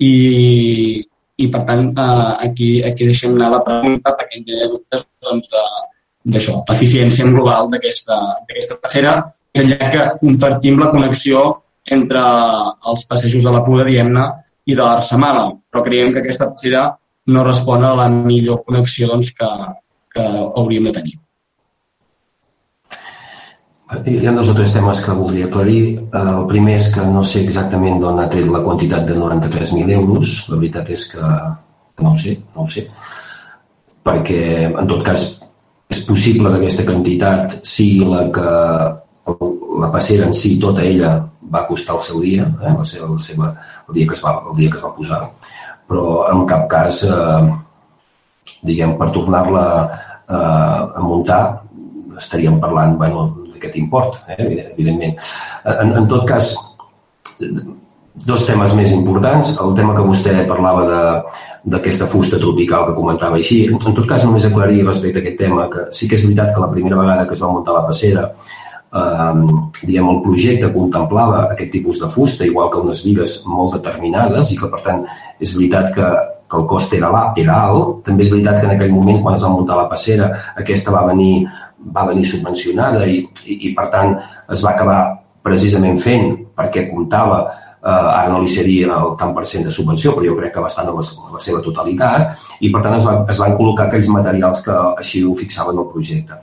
[0.03, 0.13] i,
[1.41, 5.51] i per tant, eh, aquí, aquí deixem anar la pregunta perquè hi ha dubtes doncs,
[6.35, 9.19] d'això, l'eficiència en global d'aquesta passera,
[9.55, 11.45] enllà que compartim la connexió
[11.95, 12.23] entre
[12.91, 14.25] els passejos de la Puda, diguem-ne,
[14.65, 16.87] i de l'Arsamala, però creiem que aquesta passera
[17.35, 19.51] no respon a la millor connexió doncs, que,
[20.13, 21.15] que hauríem de tenir.
[23.95, 25.83] Hi ha dos o tres temes que voldria aclarir.
[26.19, 30.39] El primer és que no sé exactament d'on ha tret la quantitat de 93.000 euros.
[30.49, 32.89] La veritat és que no ho sé, no ho sé.
[34.05, 34.41] Perquè,
[34.73, 35.25] en tot cas,
[35.93, 38.49] és possible que aquesta quantitat sigui la que
[39.81, 41.17] la passera en si, tota ella,
[41.55, 42.73] va costar el seu dia, eh?
[42.73, 43.51] la seva, la seva,
[43.89, 45.21] el, dia que es va, el dia que es va posar.
[45.89, 51.43] Però en cap cas, eh, diguem, per tornar-la eh, a muntar,
[52.19, 55.19] estaríem parlant, bueno, aquest import, eh, evidentment.
[55.65, 56.55] En, en tot cas,
[58.15, 59.57] dos temes més importants.
[59.61, 61.03] El tema que vostè parlava de
[61.65, 63.63] d'aquesta fusta tropical que comentava així.
[63.73, 66.61] En tot cas, només aclarir respecte a aquest tema que sí que és veritat que
[66.61, 68.27] la primera vegada que es va muntar la passera
[69.01, 74.55] eh, diguem, el projecte contemplava aquest tipus de fusta, igual que unes vigues molt determinades
[74.55, 75.05] i que, per tant,
[75.41, 76.13] és veritat que,
[76.51, 78.01] que el cost era, era alt.
[78.07, 80.31] També és veritat que en aquell moment, quan es va muntar la passera,
[80.61, 81.47] aquesta va venir
[81.85, 84.15] va venir subvencionada i, i, i per tant
[84.53, 85.01] es va acabar
[85.45, 87.41] precisament fent perquè comptava
[87.85, 90.65] eh, ara no li seria el tant per cent de subvenció, però jo crec que
[90.65, 91.05] bastant a la,
[91.35, 95.25] la seva totalitat, i per tant es, va, es van col·locar aquells materials que així
[95.25, 96.41] ho fixaven el projecte.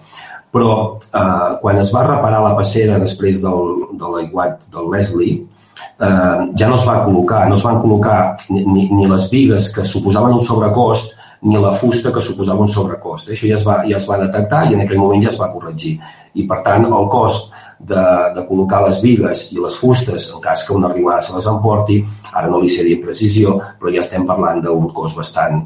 [0.52, 5.40] Però eh, quan es va reparar la passera després del, de l'aiguat del Leslie,
[5.80, 9.88] eh, ja no es va col·locar, no es van col·locar ni, ni, les vigues que
[9.88, 13.32] suposaven un sobrecost, ni la fusta que suposava un sobrecost.
[13.34, 15.50] Això ja es, va, ja es va detectar i en aquell moment ja es va
[15.54, 15.96] corregir.
[16.36, 17.56] I, per tant, el cost
[17.88, 18.04] de,
[18.36, 22.00] de col·locar les vigues i les fustes, en cas que una arribada se les emporti,
[22.32, 25.62] ara no li seria precisió, però ja estem parlant d'un cost bastant,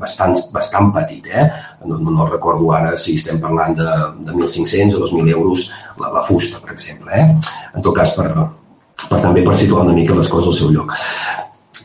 [0.00, 1.26] bastant, bastant petit.
[1.26, 1.46] Eh?
[1.84, 3.88] No, no, no recordo ara si estem parlant de,
[4.28, 5.68] de 1.500 o 2.000 euros
[6.00, 7.12] la, la fusta, per exemple.
[7.12, 7.26] Eh?
[7.74, 8.30] En tot cas, per,
[9.06, 10.94] per també per situar una mica les coses al seu lloc.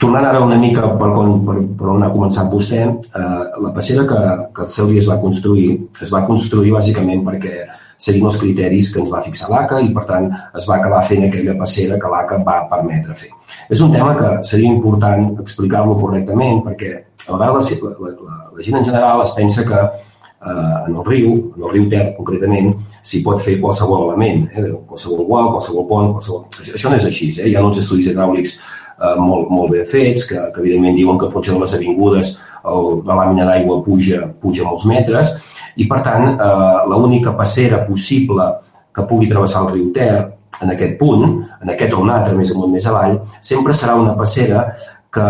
[0.02, 4.22] Tornant ara una mica per per, per on ha començat vostè, eh, la passera que,
[4.56, 7.60] que el seu dia es va construir, es va construir bàsicament perquè
[8.02, 11.28] seguint els criteris que ens va fixar l'ACA i, per tant, es va acabar fent
[11.28, 13.30] aquella passera que l'ACA va permetre fer.
[13.70, 16.96] És un tema que seria important explicar-lo correctament perquè
[17.28, 21.06] a vegades la, la, la, la gent en general es pensa que eh, en el
[21.06, 22.74] riu, en el riu Ter concretament,
[23.06, 26.46] s'hi pot fer qualsevol element, eh, qualsevol gual, qualsevol pont, qualsevol...
[26.62, 27.50] Això no és així, eh?
[27.52, 31.30] hi ha uns estudis hidràulics eh, molt, molt ben fets que, que evidentment diuen que
[31.34, 32.36] potser de les avingudes
[32.66, 35.36] el, la làmina d'aigua puja, puja molts metres,
[35.76, 38.48] i per tant eh, l'única passera possible
[38.92, 40.14] que pugui travessar el riu Ter
[40.62, 41.26] en aquest punt,
[41.64, 44.66] en aquest o un altre més amunt més avall, sempre serà una passera
[45.14, 45.28] que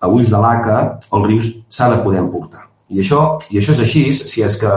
[0.00, 0.80] a ulls de l'ACA
[1.16, 2.66] el riu s'ha de poder emportar.
[2.90, 4.70] I això, I això és així si és que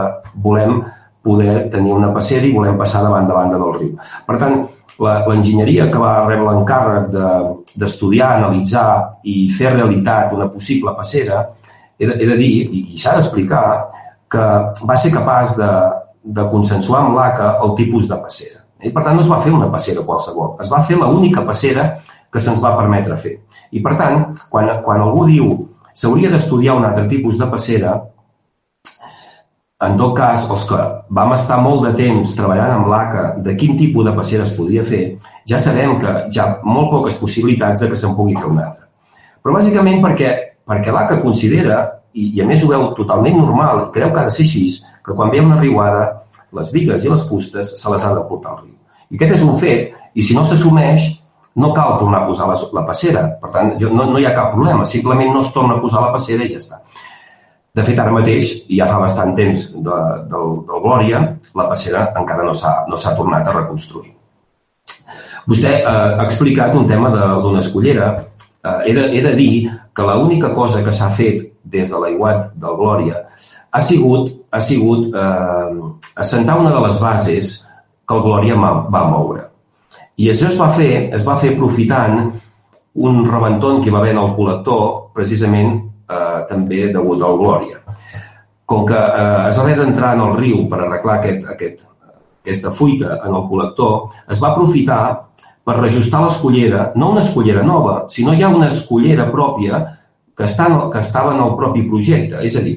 [0.43, 0.81] volem
[1.23, 3.93] poder tenir una passera i volem passar davant de banda del riu.
[4.27, 4.65] Per tant,
[4.99, 7.07] l'enginyeria que va rebre l'encàrrec
[7.79, 8.87] d'estudiar, de, analitzar
[9.23, 11.45] i fer realitat una possible passera,
[11.97, 13.63] he de, he de dir, i, i s'ha d'explicar,
[14.33, 14.45] que
[14.89, 15.69] va ser capaç de,
[16.23, 18.63] de consensuar amb l'ACA el tipus de passera.
[18.83, 21.91] I per tant no es va fer una passera qualsevol, es va fer l'única passera
[22.33, 23.37] que se'ns va permetre fer.
[23.71, 25.53] I per tant, quan, quan algú diu
[25.93, 27.93] s'hauria d'estudiar un altre tipus de passera,
[29.83, 30.79] en tot cas, els que
[31.13, 34.85] vam estar molt de temps treballant amb l'ACA de quin tipus de passera es podia
[34.87, 35.03] fer,
[35.49, 38.87] ja sabem que hi ha molt poques possibilitats de que se'n pugui fer una altra.
[39.43, 40.31] Però bàsicament perquè,
[40.69, 41.79] perquè l'ACA considera
[42.13, 44.67] i, i a més ho veu totalment normal, i creu que ha de ser així,
[45.03, 46.05] que quan ve una riuada,
[46.53, 48.75] les vigues i les fustes se les ha de portar al riu.
[49.09, 51.09] I aquest és un fet, i si no s'assumeix,
[51.55, 53.23] no cal tornar a posar la, la passera.
[53.41, 56.01] Per tant, jo, no, no hi ha cap problema, simplement no es torna a posar
[56.05, 56.81] la passera i ja està.
[57.73, 59.99] De fet, ara mateix, i ja fa bastant temps de,
[60.29, 61.23] del, del Glòria,
[61.57, 64.13] la passera encara no s'ha no tornat a reconstruir.
[65.49, 68.11] Vostè eh, ha explicat un tema d'una escollera.
[68.61, 69.55] Eh, he, de, he de dir
[69.95, 73.23] que l'única cosa que s'ha fet des de l'aiguat del Glòria,
[73.71, 75.81] ha sigut, ha sigut eh,
[76.15, 77.53] assentar una de les bases
[78.07, 79.47] que el Glòria va moure.
[80.17, 82.33] I això es va fer, es va fer aprofitant
[82.93, 87.79] un rebenton que va haver en el col·lector, precisament eh, també degut al Glòria.
[88.69, 91.81] Com que eh, es va haver d'entrar en el riu per arreglar aquest, aquest,
[92.43, 95.01] aquesta fuita en el col·lector, es va aprofitar
[95.63, 99.79] per reajustar l'escollera, no una escollera nova, sinó ja una escollera pròpia
[100.35, 102.41] que, estan, que estava en el propi projecte.
[102.43, 102.75] És a dir,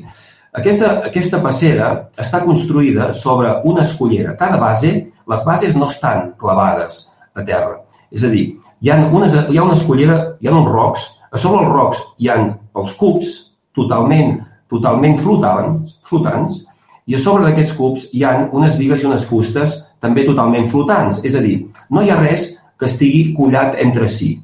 [0.56, 4.36] aquesta, aquesta passera està construïda sobre una escollera.
[4.38, 4.92] Cada base,
[5.26, 7.02] les bases no estan clavades
[7.34, 7.80] a terra.
[8.12, 8.46] És a dir,
[8.80, 12.02] hi ha, unes, hi ha una escollera, hi ha uns rocs, a sobre els rocs
[12.22, 12.36] hi ha
[12.78, 13.32] els cubs
[13.76, 14.38] totalment,
[14.72, 16.62] totalment flotants, flotants
[17.06, 21.20] i a sobre d'aquests cubs hi ha unes vigues i unes fustes també totalment flotants.
[21.24, 21.58] És a dir,
[21.90, 22.48] no hi ha res
[22.78, 24.34] que estigui collat entre si.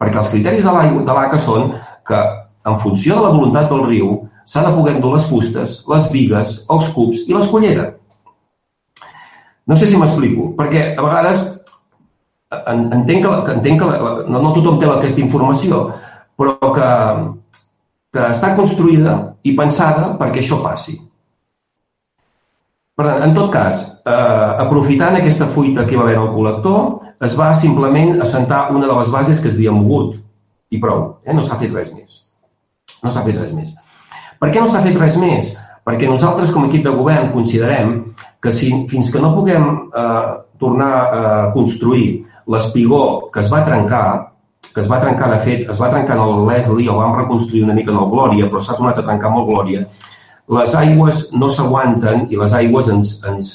[0.00, 1.74] Perquè els criteris de l'ACA són
[2.06, 2.20] que,
[2.66, 4.12] en funció de la voluntat del riu,
[4.44, 7.90] s'ha de poder endur les fustes, les vigues, els cubs i l'escollera.
[9.68, 11.44] No sé si m'explico, perquè a vegades
[12.50, 15.84] entenc que, que, entenc que la, no, no tothom té aquesta informació,
[16.40, 16.88] però que,
[18.16, 20.96] que està construïda i pensada perquè això passi.
[23.00, 27.32] Per tant, en tot cas, eh, aprofitant aquesta fuita que va haver al col·lector, es
[27.38, 30.18] va simplement assentar una de les bases que es havia mogut
[30.68, 31.32] i prou, eh?
[31.32, 32.18] no s'ha fet res més.
[33.00, 33.72] No s'ha fet res més.
[34.36, 35.48] Per què no s'ha fet res més?
[35.88, 37.96] Perquè nosaltres, com a equip de govern, considerem
[38.36, 39.64] que si, fins que no puguem
[39.96, 40.28] eh,
[40.60, 41.24] tornar a
[41.56, 44.04] construir l'espigó que es va trencar,
[44.74, 47.64] que es va trencar, de fet, es va trencar en el Leslie, el vam reconstruir
[47.64, 49.86] una mica en el Glòria, però s'ha tornat a trencar molt Glòria,
[50.50, 53.50] les aigües no s'aguanten i les aigües ens, ens,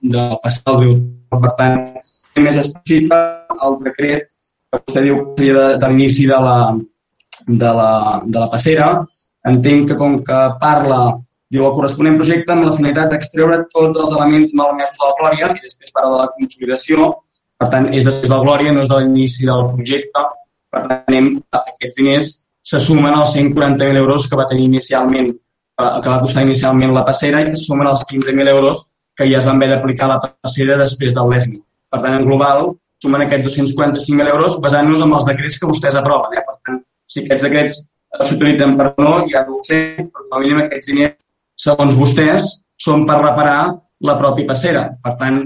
[0.00, 0.94] de la passada del riu.
[1.30, 1.74] Per tant,
[2.38, 3.18] més específica
[3.66, 4.28] el decret
[4.70, 6.58] que vostè diu que seria de, de l'inici de, la,
[7.46, 7.90] de, la,
[8.26, 8.90] de la passera.
[9.50, 11.00] Entenc que com que parla
[11.50, 15.50] diu el corresponent projecte amb la finalitat d'extreure tots els elements malmesos de la glòria
[15.56, 17.08] i després parla de la consolidació.
[17.60, 20.22] Per tant, és després de la glòria, no és de l'inici del projecte.
[20.70, 22.30] Per tant, anem, aquests diners
[22.70, 25.32] se sumen als 140.000 euros que va tenir inicialment,
[25.80, 29.40] que va costar inicialment la passera i que se sumen als 15.000 euros que ja
[29.40, 31.58] es van haver d'aplicar a la passera després del l'ESMI.
[31.90, 36.36] Per tant, en global, sumen aquests 245.000 euros basant-nos en els decrets que vostès aproven.
[36.38, 36.44] Eh?
[36.46, 37.80] Per tant, si aquests decrets
[38.28, 41.16] s'utilitzen per no, ja no ho sé, però com a mínim aquests diners
[41.60, 43.60] segons vostès, són per reparar
[44.08, 44.86] la pròpia passera.
[45.04, 45.40] Per tant,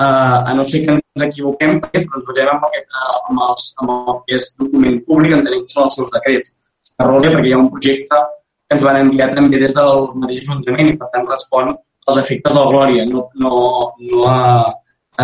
[0.00, 3.94] eh, a no ser que ens equivoquem, però ens basem amb, aquest, amb, els, amb
[3.94, 6.56] el que és document públic, entenem que són els seus decrets.
[7.02, 10.92] Errònia, perquè hi ha un projecte que ens van enviar també des del mateix Ajuntament
[10.92, 11.74] i, per tant, respon
[12.08, 13.52] als efectes de la Glòria, no, no,
[14.10, 14.38] no a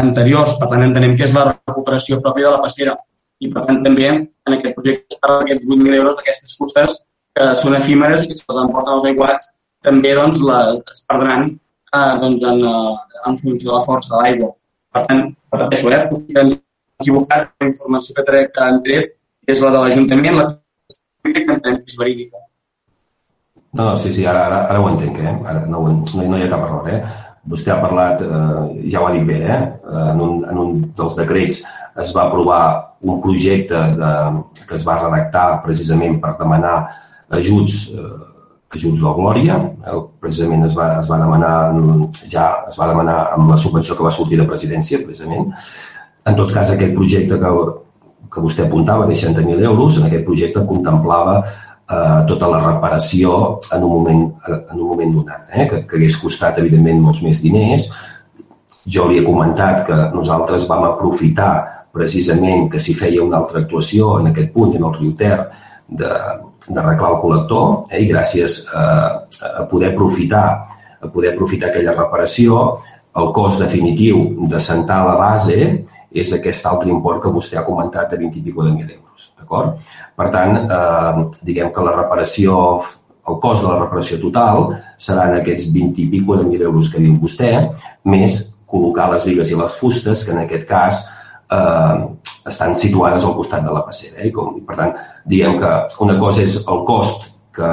[0.00, 0.56] anteriors.
[0.60, 2.96] Per tant, entenem que és la recuperació pròpia de la passera.
[3.38, 6.98] I, per tant, també en aquest projecte es parla d'aquests 8.000 euros d'aquestes fustes
[7.38, 9.52] que són efímeres i que se'ls emporten els aiguats
[9.86, 10.58] també doncs, la,
[10.92, 14.50] es perdran eh, doncs, en, eh, en funció de la força de l'aigua.
[14.94, 15.22] Per tant,
[15.54, 16.00] repeteixo, eh,
[16.32, 16.58] que ens
[16.98, 19.14] equivocat, la informació que, tre, que han tret
[19.54, 20.48] és la de l'Ajuntament, la
[21.28, 22.42] que entenem que és verídica.
[23.76, 25.34] No, no, sí, sí, ara, ara, ara ho entenc, eh?
[25.46, 27.00] Ara no, no, no hi ha cap error, eh?
[27.48, 29.60] Vostè ha parlat, eh, ja ho ha dit bé, eh?
[30.12, 31.62] En un, en un dels decrets
[31.98, 32.62] es va aprovar
[33.00, 34.12] un projecte de,
[34.66, 36.76] que es va redactar precisament per demanar
[37.38, 38.16] ajuts eh,
[38.76, 39.56] ajuts de Glòria.
[39.88, 41.52] El, precisament es va, es va demanar
[42.28, 45.52] ja es va demanar amb la subvenció que va sortir de presidència, precisament.
[46.28, 47.52] En tot cas, aquest projecte que,
[48.28, 51.40] que vostè apuntava de 60.000 euros, en aquest projecte contemplava
[51.90, 56.18] eh, tota la reparació en un moment, en un moment donat, eh, que, que hagués
[56.20, 57.88] costat, evidentment, molts més diners.
[58.88, 61.52] Jo li he comentat que nosaltres vam aprofitar
[61.92, 65.38] precisament que s'hi feia una altra actuació en aquest punt, en el riu Ter,
[65.88, 68.84] d'arreglar el col·lector eh, i gràcies a,
[69.62, 70.48] a poder aprofitar
[71.00, 72.80] a poder aprofitar aquella reparació,
[73.18, 75.58] el cost definitiu de sentar la base
[76.10, 79.32] és aquest altre import que vostè ha comentat de 20 i de mil euros.
[79.38, 79.78] D'acord?
[80.16, 82.82] Per tant, eh, diguem que la reparació,
[83.28, 86.98] el cost de la reparació total seran aquests 20 i pico de mil euros que
[86.98, 87.70] diu vostè,
[88.04, 91.04] més col·locar les vigues i les fustes, que en aquest cas
[91.50, 92.08] eh,
[92.48, 94.22] estan situades al costat de la passera.
[94.22, 94.32] Eh?
[94.32, 94.94] Com, per tant,
[95.26, 95.72] diguem que
[96.04, 97.72] una cosa és el cost que,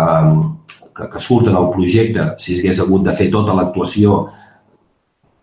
[0.96, 4.26] que, que surt en el projecte si hagués hagut de fer tota l'actuació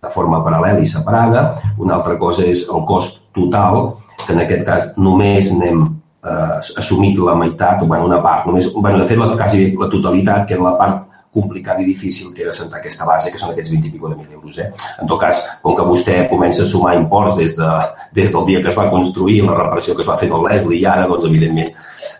[0.02, 1.42] de forma paral·lela i separada.
[1.78, 3.76] Una altra cosa és el cost total,
[4.24, 8.66] que en aquest cas només n'hem eh, assumit la meitat, o bueno, una part, només,
[8.74, 10.98] bueno, de fet, la, quasi la totalitat, que era la part
[11.32, 14.18] complicat i difícil que era sentar aquesta base, que són aquests 20 i pico de
[14.18, 14.58] mil euros.
[14.58, 14.68] Eh?
[15.00, 17.72] En tot cas, com que vostè comença a sumar imports des, de,
[18.18, 20.82] des del dia que es va construir, la reparació que es va fer amb Leslie
[20.82, 21.70] i ara, doncs, evidentment,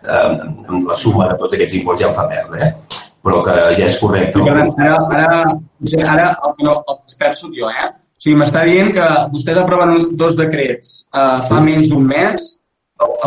[0.07, 2.63] eh, la suma de tots aquests imports ja em fa perdre.
[2.63, 3.02] Eh?
[3.23, 4.39] Però que ja és correcte.
[4.39, 7.91] Sí, ara, ara, ara, ara el que no, el que perd soc jo, eh?
[7.93, 11.63] O sigui, m'està dient que vostès aproven un, dos decrets uh, fa sí.
[11.65, 12.49] menys d'un mes,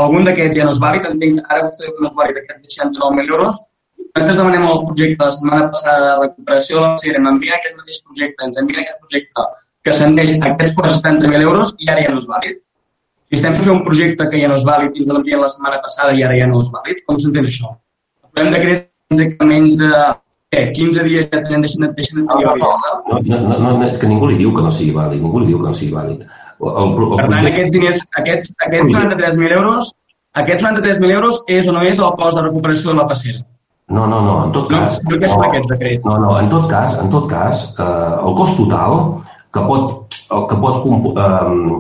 [0.01, 2.75] algun d'aquests ja no és vàlid, entenc que ara vostè no és vàlid aquest de
[2.77, 3.61] 69.000 euros,
[4.17, 8.03] nosaltres demanem el projecte la setmana passada de recuperació de la Sierra, m'envien aquest mateix
[8.07, 9.47] projecte, ens envien aquest projecte
[9.85, 12.61] que s'endeix a aquests 70.000 euros i ara ja no és vàlid.
[13.29, 15.83] Si estem fent un projecte que ja no és vàlid i ens l'envien la setmana
[15.85, 17.75] passada i ara ja no és vàlid, com s'entén això?
[18.33, 19.91] Podem decret que menys de
[20.51, 22.95] eh, 15 dies ja tenen, deixen, deixen de tenir validesa?
[23.07, 25.53] No, no, no, no, és que ningú li diu que no sigui vàlid, ningú li
[25.53, 26.25] diu que no sigui vàlid.
[26.57, 29.93] El, el, el, per tant, aquests diners, aquests, aquests 93.000 euros,
[30.41, 33.45] aquests 93.000 euros és o no és el cost de recuperació de la passera?
[33.87, 34.99] No, no, no, en tot cas...
[35.07, 36.07] No, què són aquests decrets?
[36.09, 38.97] No, no, en tot cas, en tot cas eh, el cost total
[39.55, 41.77] que pot, el que pot eh,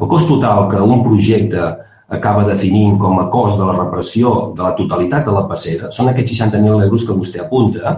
[0.00, 1.70] el cost total que un projecte
[2.10, 6.10] acaba definint com a cost de la repressió de la totalitat de la passera són
[6.10, 7.94] aquests 60.000 euros que vostè apunta,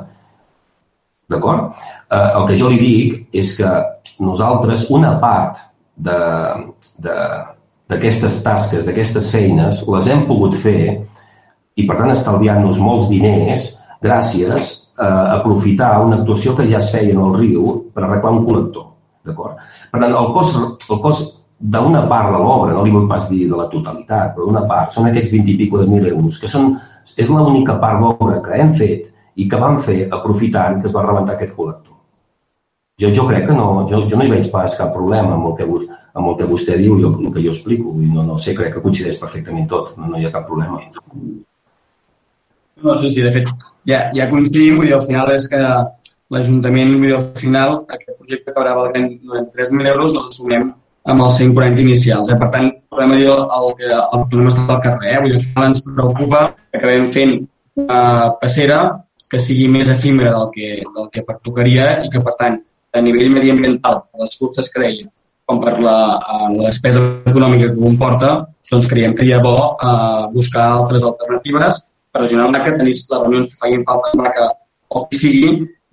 [1.32, 1.72] d'acord?
[2.12, 3.70] Eh, el que jo li dic és que
[4.20, 5.56] nosaltres, una part
[7.88, 10.84] d'aquestes tasques, d'aquestes feines, les hem pogut fer
[11.76, 13.70] i per tant estalviant-nos molts diners
[14.04, 17.62] gràcies a aprofitar una actuació que ja es feia en el riu
[17.94, 18.90] per arreglar un col·lector.
[19.24, 19.56] D'acord?
[19.88, 20.58] Per tant, el cost,
[20.90, 21.31] el cost
[21.62, 24.90] d'una part de l'obra, no li vull pas dir de la totalitat, però d'una part,
[24.90, 26.74] són aquests 20 i pico de mil euros, que són,
[27.14, 29.08] és l'única part d'obra que hem fet
[29.38, 31.94] i que vam fer aprofitant que es va rebentar aquest col·lector.
[33.00, 35.54] Jo, jo crec que no, jo, jo no hi veig pas cap problema amb el
[35.60, 35.68] que,
[36.18, 37.94] amb el que vostè diu i el que jo explico.
[37.94, 40.82] No, no sé, crec que coincideix perfectament tot, no, no hi ha cap problema.
[42.82, 43.48] No, sí, sí, de fet,
[43.86, 45.62] ja, ja coincidim, vull dir, al final és que
[46.32, 50.72] l'Ajuntament, al final, aquest projecte acabarà valent 93.000 euros, el sumem
[51.10, 52.30] amb els 140 inicials.
[52.30, 52.38] Eh?
[52.38, 53.46] Per tant, podem dir el,
[53.78, 55.14] que el problema està al carrer.
[55.14, 55.22] Eh?
[55.24, 57.34] Vull dir, ens preocupa que acabem fent
[57.82, 58.02] una
[58.42, 58.82] passera
[59.32, 62.60] que sigui més efímera del que, del que pertocaria i que, per tant,
[62.92, 65.06] a nivell mediambiental, per les curses que deia,
[65.48, 65.96] com per la,
[66.52, 67.00] la despesa
[67.30, 68.32] econòmica que comporta,
[68.72, 71.82] doncs creiem que hi ha bo eh, buscar altres alternatives
[72.12, 74.48] per ajudar a que tenir les reunions que facin falta en que
[74.92, 75.52] o qui sigui,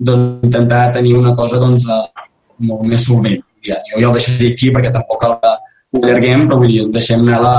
[0.10, 2.28] doncs, intentar tenir una cosa doncs, eh,
[2.70, 3.43] molt més solvent.
[3.92, 7.40] Jo ja ho deixaré aquí perquè tampoc el, ho allarguem, però vull dir, deixem anar
[7.44, 7.56] la,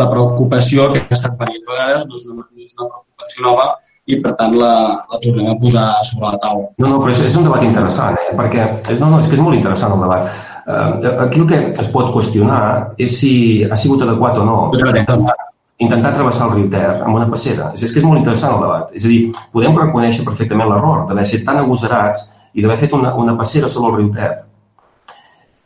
[0.00, 3.66] la preocupació que ha estat diverses vegades, no és una, no és una preocupació nova,
[4.10, 4.72] i per tant la,
[5.12, 6.66] la tornem a posar sobre la taula.
[6.82, 8.32] No, no, però és, és un debat interessant, eh?
[8.38, 10.26] perquè és, no, no, és que és molt interessant el debat.
[10.62, 12.62] Uh, aquí el que es pot qüestionar
[13.02, 13.32] és si
[13.66, 15.34] ha sigut adequat o no intentar,
[15.82, 17.72] intentar travessar el riu Ter amb una passera.
[17.74, 18.92] És, és que és molt interessant el debat.
[18.94, 19.20] És a dir,
[19.54, 23.92] podem reconèixer perfectament l'error d'haver estat tan agosarats i d'haver fet una, una passera sobre
[23.92, 24.32] el riu Ter.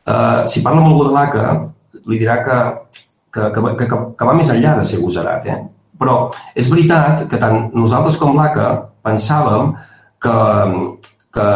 [0.06, 1.46] Uh, si parla amb algú de l'ACA,
[2.06, 2.58] li dirà que,
[3.34, 5.48] que, que, que, que va més enllà de ser agosarat.
[5.50, 5.58] Eh?
[5.98, 6.16] Però
[6.54, 8.70] és veritat que tant nosaltres com l'ACA
[9.06, 9.74] pensàvem
[10.22, 10.38] que,
[11.34, 11.48] que,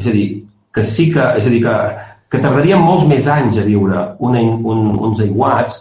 [0.00, 0.26] és a dir,
[0.74, 1.76] que sí que, és a dir, que,
[2.30, 5.80] que tardaríem molts més anys a viure una, un, uns aiguats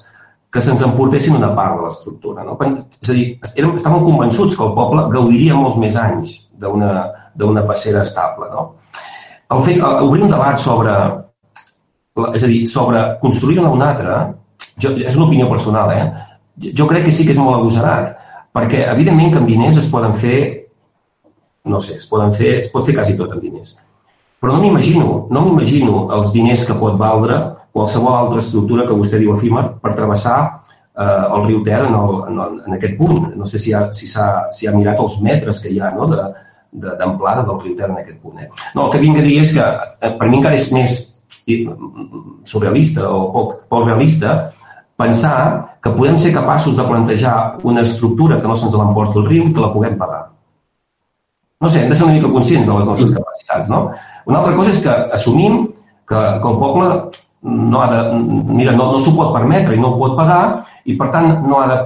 [0.49, 2.43] que se'ns emportessin una part de l'estructura.
[2.45, 2.57] No?
[3.03, 8.01] És a dir, érem, estàvem convençuts que el poble gaudiria molts més anys d'una passera
[8.07, 8.49] estable.
[8.55, 8.69] No?
[9.53, 10.95] El fet, obrir un debat sobre,
[12.33, 14.19] és a dir, sobre construir-ne una altra,
[14.81, 16.07] jo, és una opinió personal, eh?
[16.75, 18.15] jo crec que sí que és molt agosarat,
[18.55, 20.39] perquè evidentment que amb diners es poden fer,
[21.69, 23.75] no sé, es, poden fer, es pot fer quasi tot amb diners.
[24.39, 27.39] Però no m'imagino, no m'imagino els diners que pot valdre
[27.75, 32.15] qualsevol altra estructura que vostè diu efímer per travessar eh, el riu Ter en, el,
[32.29, 33.27] en, el, en aquest punt.
[33.35, 36.07] No sé si ha, si, ha, si ha mirat els metres que hi ha no?
[36.09, 38.39] d'amplada de, del riu Ter en aquest punt.
[38.39, 38.49] Eh?
[38.75, 40.97] No, el que vinc a dir és que eh, per mi encara és més
[42.45, 44.51] surrealista o poc, poc realista
[44.99, 49.47] pensar que podem ser capaços de plantejar una estructura que no se'ns l'emporti el riu
[49.47, 50.25] i que la puguem pagar.
[51.59, 53.89] No sé, hem de ser una mica conscients de les nostres capacitats, no?
[54.27, 55.65] Una altra cosa és que assumim
[56.07, 56.89] que, que el poble
[57.41, 58.01] no ha de,
[58.51, 60.41] mira, no, no s'ho pot permetre i no ho pot pagar
[60.83, 61.79] i, per tant, no ha de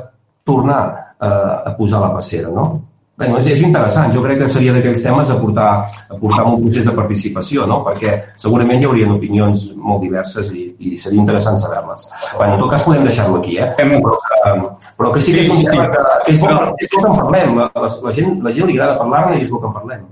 [0.46, 0.82] tornar
[1.22, 2.68] eh, a posar la passera, no?
[3.14, 4.10] Bé, és, és interessant.
[4.14, 5.68] Jo crec que seria d'aquells temes a portar,
[6.10, 7.84] a portar un procés de participació, no?
[7.86, 12.08] perquè segurament hi haurien opinions molt diverses i, i seria interessant saber-les.
[12.40, 13.70] Bé, en tot cas podem deixar-ho aquí, eh?
[13.78, 14.54] però, que,
[14.98, 16.50] però que sí que és un tema que, que és bo,
[16.82, 17.54] és bo que en parlem.
[17.60, 20.08] La, la, la, gent, la gent li agrada parlar-ne i és bo que en parlem.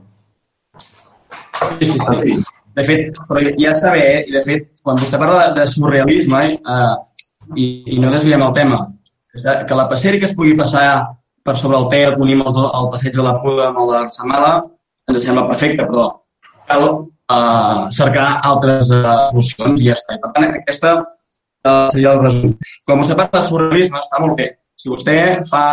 [1.80, 2.36] Sí, sí, sí.
[2.78, 4.20] De fet, però ja està bé, eh?
[4.30, 6.94] i de fet, quan vostè parla de, de surrealisme, eh,
[7.58, 8.84] i, i no desviem el tema,
[9.34, 10.86] que la passera que es pugui passar
[11.46, 14.52] per sobre el Ter, unim el, el passeig de la Puda amb el de l'Arsamala,
[15.12, 16.08] ens sembla perfecte, però
[16.70, 20.18] cal uh, cercar altres uh, solucions i ja està.
[20.22, 22.54] per tant, aquesta uh, seria el resum.
[22.88, 24.52] Com vostè parla de surrealisme, està molt bé.
[24.80, 25.18] Si vostè
[25.50, 25.66] fa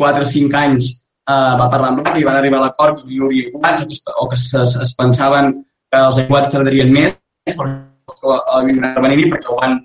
[0.00, 0.90] 4 o 5 anys
[1.28, 4.14] uh, va parlar amb i van arribar a l'acord que hi hauria iguals o que,
[4.22, 5.52] o que es, es, es pensaven
[5.92, 7.16] que els aiguats tardarien més
[7.54, 9.82] perquè venir perquè ho van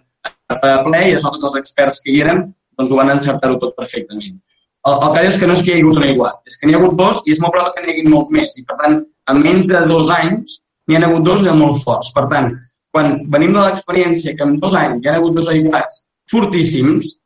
[0.86, 2.48] ple i a sobre tots els experts que hi eren
[2.80, 4.40] doncs ho van encertar-ho tot perfectament.
[4.88, 6.68] El, el cas és que no és que hi hagi hagut un aiguat, és que
[6.68, 8.58] n'hi ha hagut dos i és molt probable que n'hi hagi molts més.
[8.60, 9.00] I, per tant,
[9.32, 12.12] en menys de dos anys n'hi ha hagut dos i molt forts.
[12.16, 12.52] Per tant,
[12.96, 17.18] quan venim de l'experiència que en dos anys hi ha hagut dos aiguats fortíssims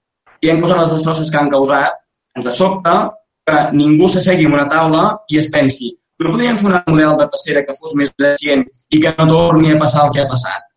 [0.43, 1.99] i han causat les destrosses que han causat,
[2.39, 2.95] ens sobta
[3.47, 5.93] que ningú s'assegui en una taula i es pensi
[6.23, 8.63] no podríem fer un model de passera que fos més eficient
[8.95, 10.69] i que no torni a passar el que ha passat.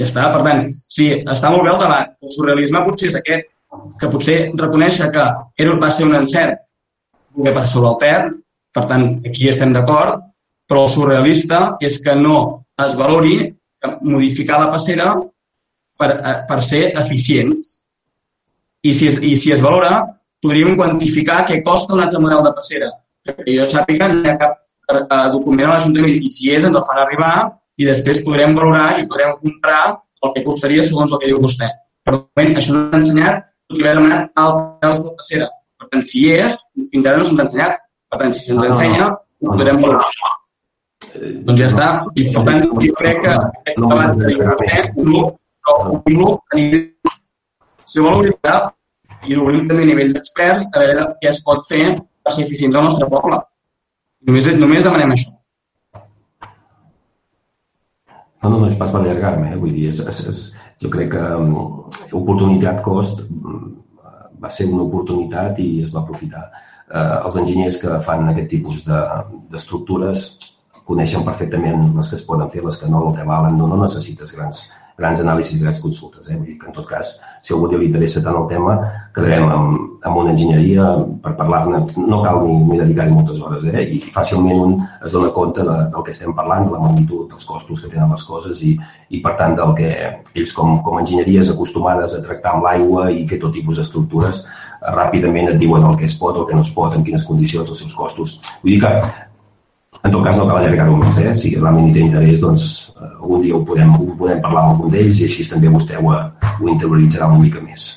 [0.00, 0.26] Ja està.
[0.32, 0.62] Per tant,
[0.92, 2.14] sí, està molt bé el debat.
[2.22, 3.52] El surrealisme potser és aquest,
[4.00, 5.26] que potser reconèixer que
[5.62, 6.62] era, va ser un encert
[7.36, 8.20] voler passar sobre el Ter,
[8.76, 10.22] per tant, aquí estem d'acord,
[10.68, 13.38] però el surrealista és que no es valori
[14.02, 15.14] modificar la passera
[16.00, 17.76] per, eh, per ser eficients.
[18.82, 20.04] I si, es, I si es valora,
[20.42, 22.90] podríem quantificar què costa un altre model de passera.
[23.26, 24.58] Perquè jo sàpiga, no hi ha cap
[24.92, 27.34] eh, document a l'Ajuntament i si és, ens el fan arribar
[27.76, 31.68] i després podrem valorar i podrem comprar el que costaria segons el que diu vostè.
[32.06, 35.48] però moment això no s'ha ensenyat, tot i haver demanat altres de passera.
[35.80, 36.58] Per tant, si hi és,
[36.92, 37.78] fins ara no se'ns ha ensenyat.
[38.10, 38.74] Per tant, si se'ns Ah, no.
[38.74, 39.08] ensenya,
[39.42, 40.10] ho podrem valorar.
[41.48, 41.88] Doncs ja està.
[42.16, 46.52] I, per tant, jo crec que aquest debat ha és un grup, però un grup
[46.52, 47.14] a nivell,
[47.84, 48.34] si vol obrir
[49.26, 52.76] i obrim també a nivell d'experts, a veure què es pot fer per ser eficients
[52.78, 53.40] al nostre poble.
[54.26, 55.32] Només, només demanem això.
[58.42, 59.58] No, no, no és pas per allargar-me, eh?
[59.58, 60.40] vull dir, és, és, és,
[60.82, 61.54] jo crec que um,
[62.12, 63.76] oportunitat-cost um,
[64.40, 66.44] va ser una oportunitat i es va aprofitar.
[66.86, 69.06] Uh, els enginyers que fan aquest tipus de-
[69.50, 70.26] d'estructures
[70.86, 73.78] coneixen perfectament les que es poden fer, les que no, el que valen, no, no
[73.80, 76.28] necessites grans, grans anàlisis, grans consultes.
[76.30, 76.36] Eh?
[76.36, 78.76] Vull dir que, en tot cas, si algú li interessa tant el tema,
[79.14, 80.86] quedarem amb, amb una enginyeria
[81.24, 81.82] per parlar-ne.
[81.98, 83.82] No cal ni, ni dedicar-hi moltes hores, eh?
[83.82, 87.50] i fàcilment un es dona compte de, del que estem parlant, de la magnitud, dels
[87.50, 88.76] costos que tenen les coses i,
[89.10, 89.92] i per tant, del que
[90.38, 94.96] ells com, com enginyeries acostumades a tractar amb l'aigua i fer tot tipus d'estructures, eh,
[94.96, 97.68] ràpidament et diuen el que es pot, el que no es pot, en quines condicions,
[97.68, 98.38] els seus costos.
[98.62, 98.94] Vull dir que
[100.06, 101.32] en tot cas, no cal allargar-ho més, eh?
[101.34, 104.76] Si realment hi té interès, doncs eh, algun dia ho podem, ho podem parlar amb
[104.76, 107.88] algun d'ells i així també vostè ho, ho interioritzarà una mica més.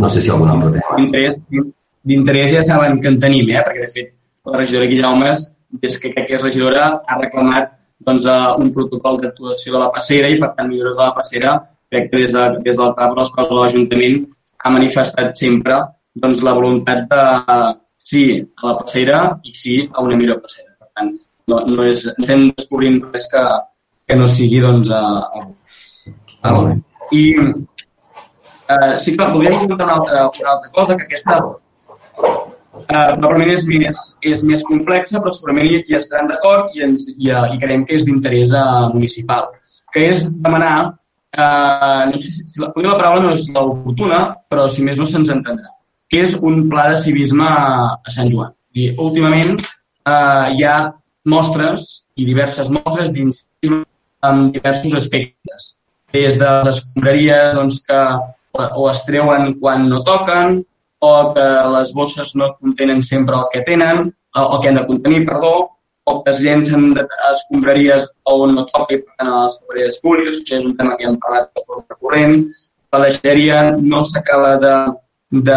[0.00, 1.64] No sé si algun altre tema.
[2.04, 3.62] D'interès ja saben que en tenim, eh?
[3.64, 4.10] perquè de fet
[4.50, 5.46] la regidora Guillaumes,
[5.84, 7.70] des que crec que és regidora, ha reclamat
[8.04, 11.54] doncs, eh, un protocol d'actuació de la passera i per tant millores de la passera.
[11.94, 14.20] Crec que des, de, des del cap les coses de l'Ajuntament
[14.64, 15.78] ha manifestat sempre
[16.18, 17.24] doncs, la voluntat de
[18.04, 18.24] sí
[18.60, 20.70] a la passera i sí a una millor passera.
[20.78, 21.12] Per tant,
[21.50, 23.44] no, no és, no estem descobrint res que,
[24.08, 25.02] que no sigui doncs, a,
[25.40, 26.56] a, a,
[27.12, 27.24] I
[28.68, 31.38] eh, sí que podríem comentar una altra, una altra cosa, que aquesta
[32.88, 34.02] eh, probablement és més,
[34.32, 37.86] és més complexa, però segurament hi, hi estaran d'acord i, ens, i, eh, i creiem
[37.88, 39.50] que és d'interès eh, municipal,
[39.94, 40.76] que és demanar,
[41.36, 45.08] eh, no sé si, si la, la paraula no és l'oportuna, però si més no
[45.08, 45.73] se'ns entendrà,
[46.10, 48.52] que és un pla de civisme a, Sant Joan.
[48.74, 50.76] I, últimament eh, hi ha
[51.30, 53.84] mostres i diverses mostres d'incivisme
[54.28, 55.74] en diversos aspectes,
[56.14, 58.00] des de les escombraries doncs, que
[58.54, 60.62] o, o es treuen quan no toquen,
[61.04, 61.46] o que
[61.76, 65.54] les bosses no contenen sempre el que tenen, o, o que han de contenir, perdó,
[66.04, 70.00] o que es llencen de escombraries on no toca i per tant a les escombraries
[70.04, 72.44] públiques, que és un tema que hem parlat de forma recurrent.
[72.92, 74.74] La deixeria no s'acaba de,
[75.42, 75.54] de,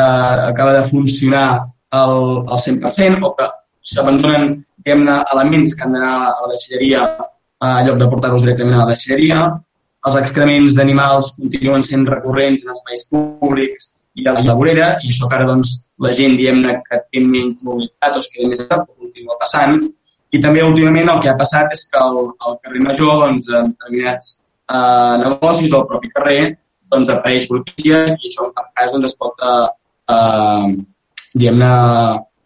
[0.51, 1.47] acaba de funcionar
[1.91, 3.49] al, al 100%, o que
[3.81, 7.03] s'abandonen elements que han d'anar a la deixalleria
[7.67, 9.45] en lloc de portar-los directament a la deixalleria.
[10.07, 15.27] Els excrements d'animals continuen sent recurrents en espais públics i a la vorera, i això
[15.29, 18.79] que ara doncs, la gent diguem-ne que té menys mobilitat o es queda més a
[18.85, 19.81] continua passant.
[20.31, 23.73] I també últimament el que ha passat és que al, al carrer Major, doncs, en
[23.73, 26.41] determinats eh, negocis o al propi carrer,
[26.91, 29.67] doncs apareix brutícia i això en cap cas doncs, es pot eh,
[30.15, 30.67] eh,
[31.35, 31.73] diguem-ne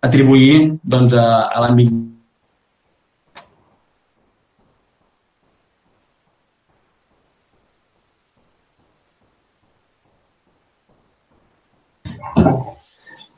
[0.07, 1.93] atribuir doncs, a, a l'àmbit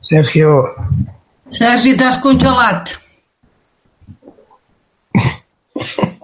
[0.04, 0.50] Sergio,
[1.48, 2.92] Sergi, t'has congelat.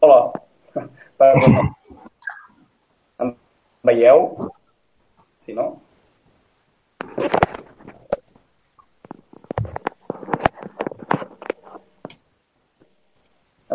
[0.00, 0.32] Hola.
[1.18, 1.74] Perdó.
[3.18, 3.34] Em
[3.82, 4.50] veieu?
[5.38, 5.80] Si no?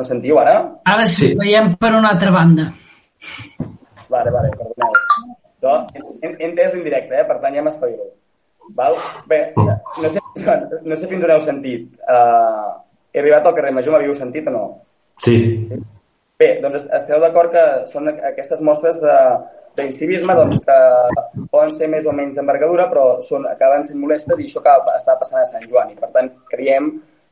[0.04, 0.58] Em sentiu ara?
[0.84, 1.36] Ara sí, Sí.
[1.40, 2.66] veiem per una altra banda.
[4.10, 4.92] Vale, vale, perdoneu.
[5.64, 7.26] No, he, he entès l'indirecte, eh?
[7.26, 8.10] per tant ja m'espavilo.
[8.76, 8.96] Val?
[9.28, 10.20] Bé, no sé,
[10.84, 11.96] no sé fins on heu sentit.
[12.04, 12.76] Uh,
[13.14, 14.64] he arribat al carrer Major, m'havíeu sentit o no?
[15.24, 15.80] Sí, Sí?
[16.40, 19.38] Bé, doncs est- esteu d'acord que són aquestes mostres de-
[19.78, 20.78] d'incivisme doncs, que
[21.52, 25.16] poden ser més o menys d'envergadura, però són, acaben sent molestes i això que està
[25.20, 25.92] passant a Sant Joan.
[25.92, 26.90] I, per tant, creiem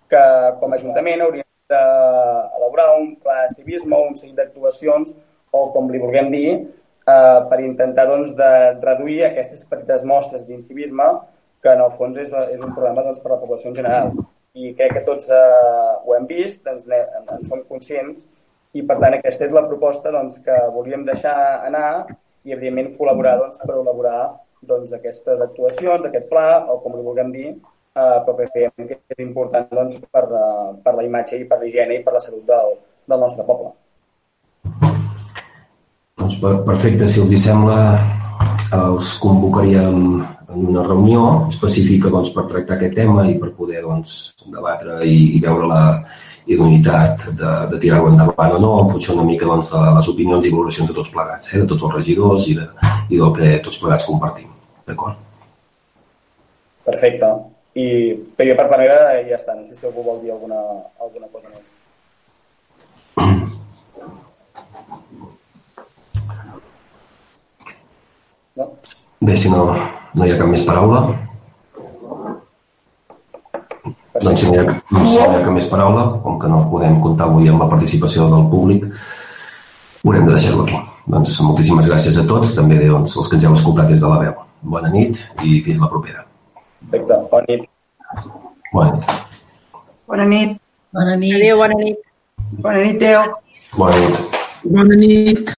[0.08, 0.22] que
[0.62, 5.16] com a Ajuntament hauríem d'elaborar un pla de civisme o un seguit d'actuacions,
[5.52, 6.50] o com li vulguem dir,
[7.08, 11.08] eh, per intentar doncs, de reduir aquestes petites mostres d'incivisme
[11.62, 14.14] que en el fons és, és un problema doncs, per a la població en general.
[14.58, 15.42] I crec que tots eh,
[16.06, 18.30] ho hem vist, doncs, en, som conscients,
[18.74, 21.36] i per tant aquesta és la proposta doncs, que volíem deixar
[21.68, 24.22] anar i, evidentment, col·laborar doncs, per elaborar
[24.62, 29.00] doncs, aquestes actuacions, aquest pla, o com li vulguem dir, eh, però que creiem que
[29.16, 32.46] és important doncs, per, uh, per la imatge i per l'higiene i per la salut
[32.48, 32.76] del,
[33.08, 33.72] del nostre poble.
[36.22, 37.78] Doncs perfecte, si els hi sembla,
[38.78, 40.02] els convocaríem
[40.52, 45.38] en una reunió específica doncs, per tractar aquest tema i per poder doncs, debatre i,
[45.38, 45.82] i veure la
[46.52, 50.48] idoneïtat de, de tirar-ho endavant o no, en funció una mica doncs, de les opinions
[50.48, 52.68] i valoracions de tots plegats, eh, de tots els regidors i, de,
[53.10, 54.50] i del que tots plegats compartim.
[54.90, 55.20] D'acord?
[56.88, 57.30] Perfecte.
[57.78, 57.88] I
[58.36, 58.98] per part meva
[59.30, 59.56] ja està.
[59.56, 60.60] No sé si algú vol dir alguna,
[61.00, 61.80] alguna cosa més.
[68.56, 68.68] No?
[69.22, 69.66] Bé, si no,
[70.14, 71.02] no hi ha cap més paraula.
[74.22, 77.00] Doncs si no hi, ha, no hi ha cap més paraula, com que no podem
[77.04, 78.88] comptar avui amb la participació del públic,
[80.04, 80.82] haurem de deixar-lo aquí.
[81.12, 84.20] Doncs moltíssimes gràcies a tots, també doncs, els que ens heu escoltat des de la
[84.22, 84.36] veu.
[84.62, 86.26] Bona nit i fins la propera.
[86.92, 87.68] Perfecte, bona nit.
[88.74, 89.18] Bona nit.
[90.08, 90.62] Bona nit.
[90.94, 91.36] Bona nit.
[91.40, 92.11] Adéu, bona nit.
[92.60, 93.22] Bona nit, Déu.
[93.78, 94.38] Bona nit.
[94.64, 95.54] Bona nit.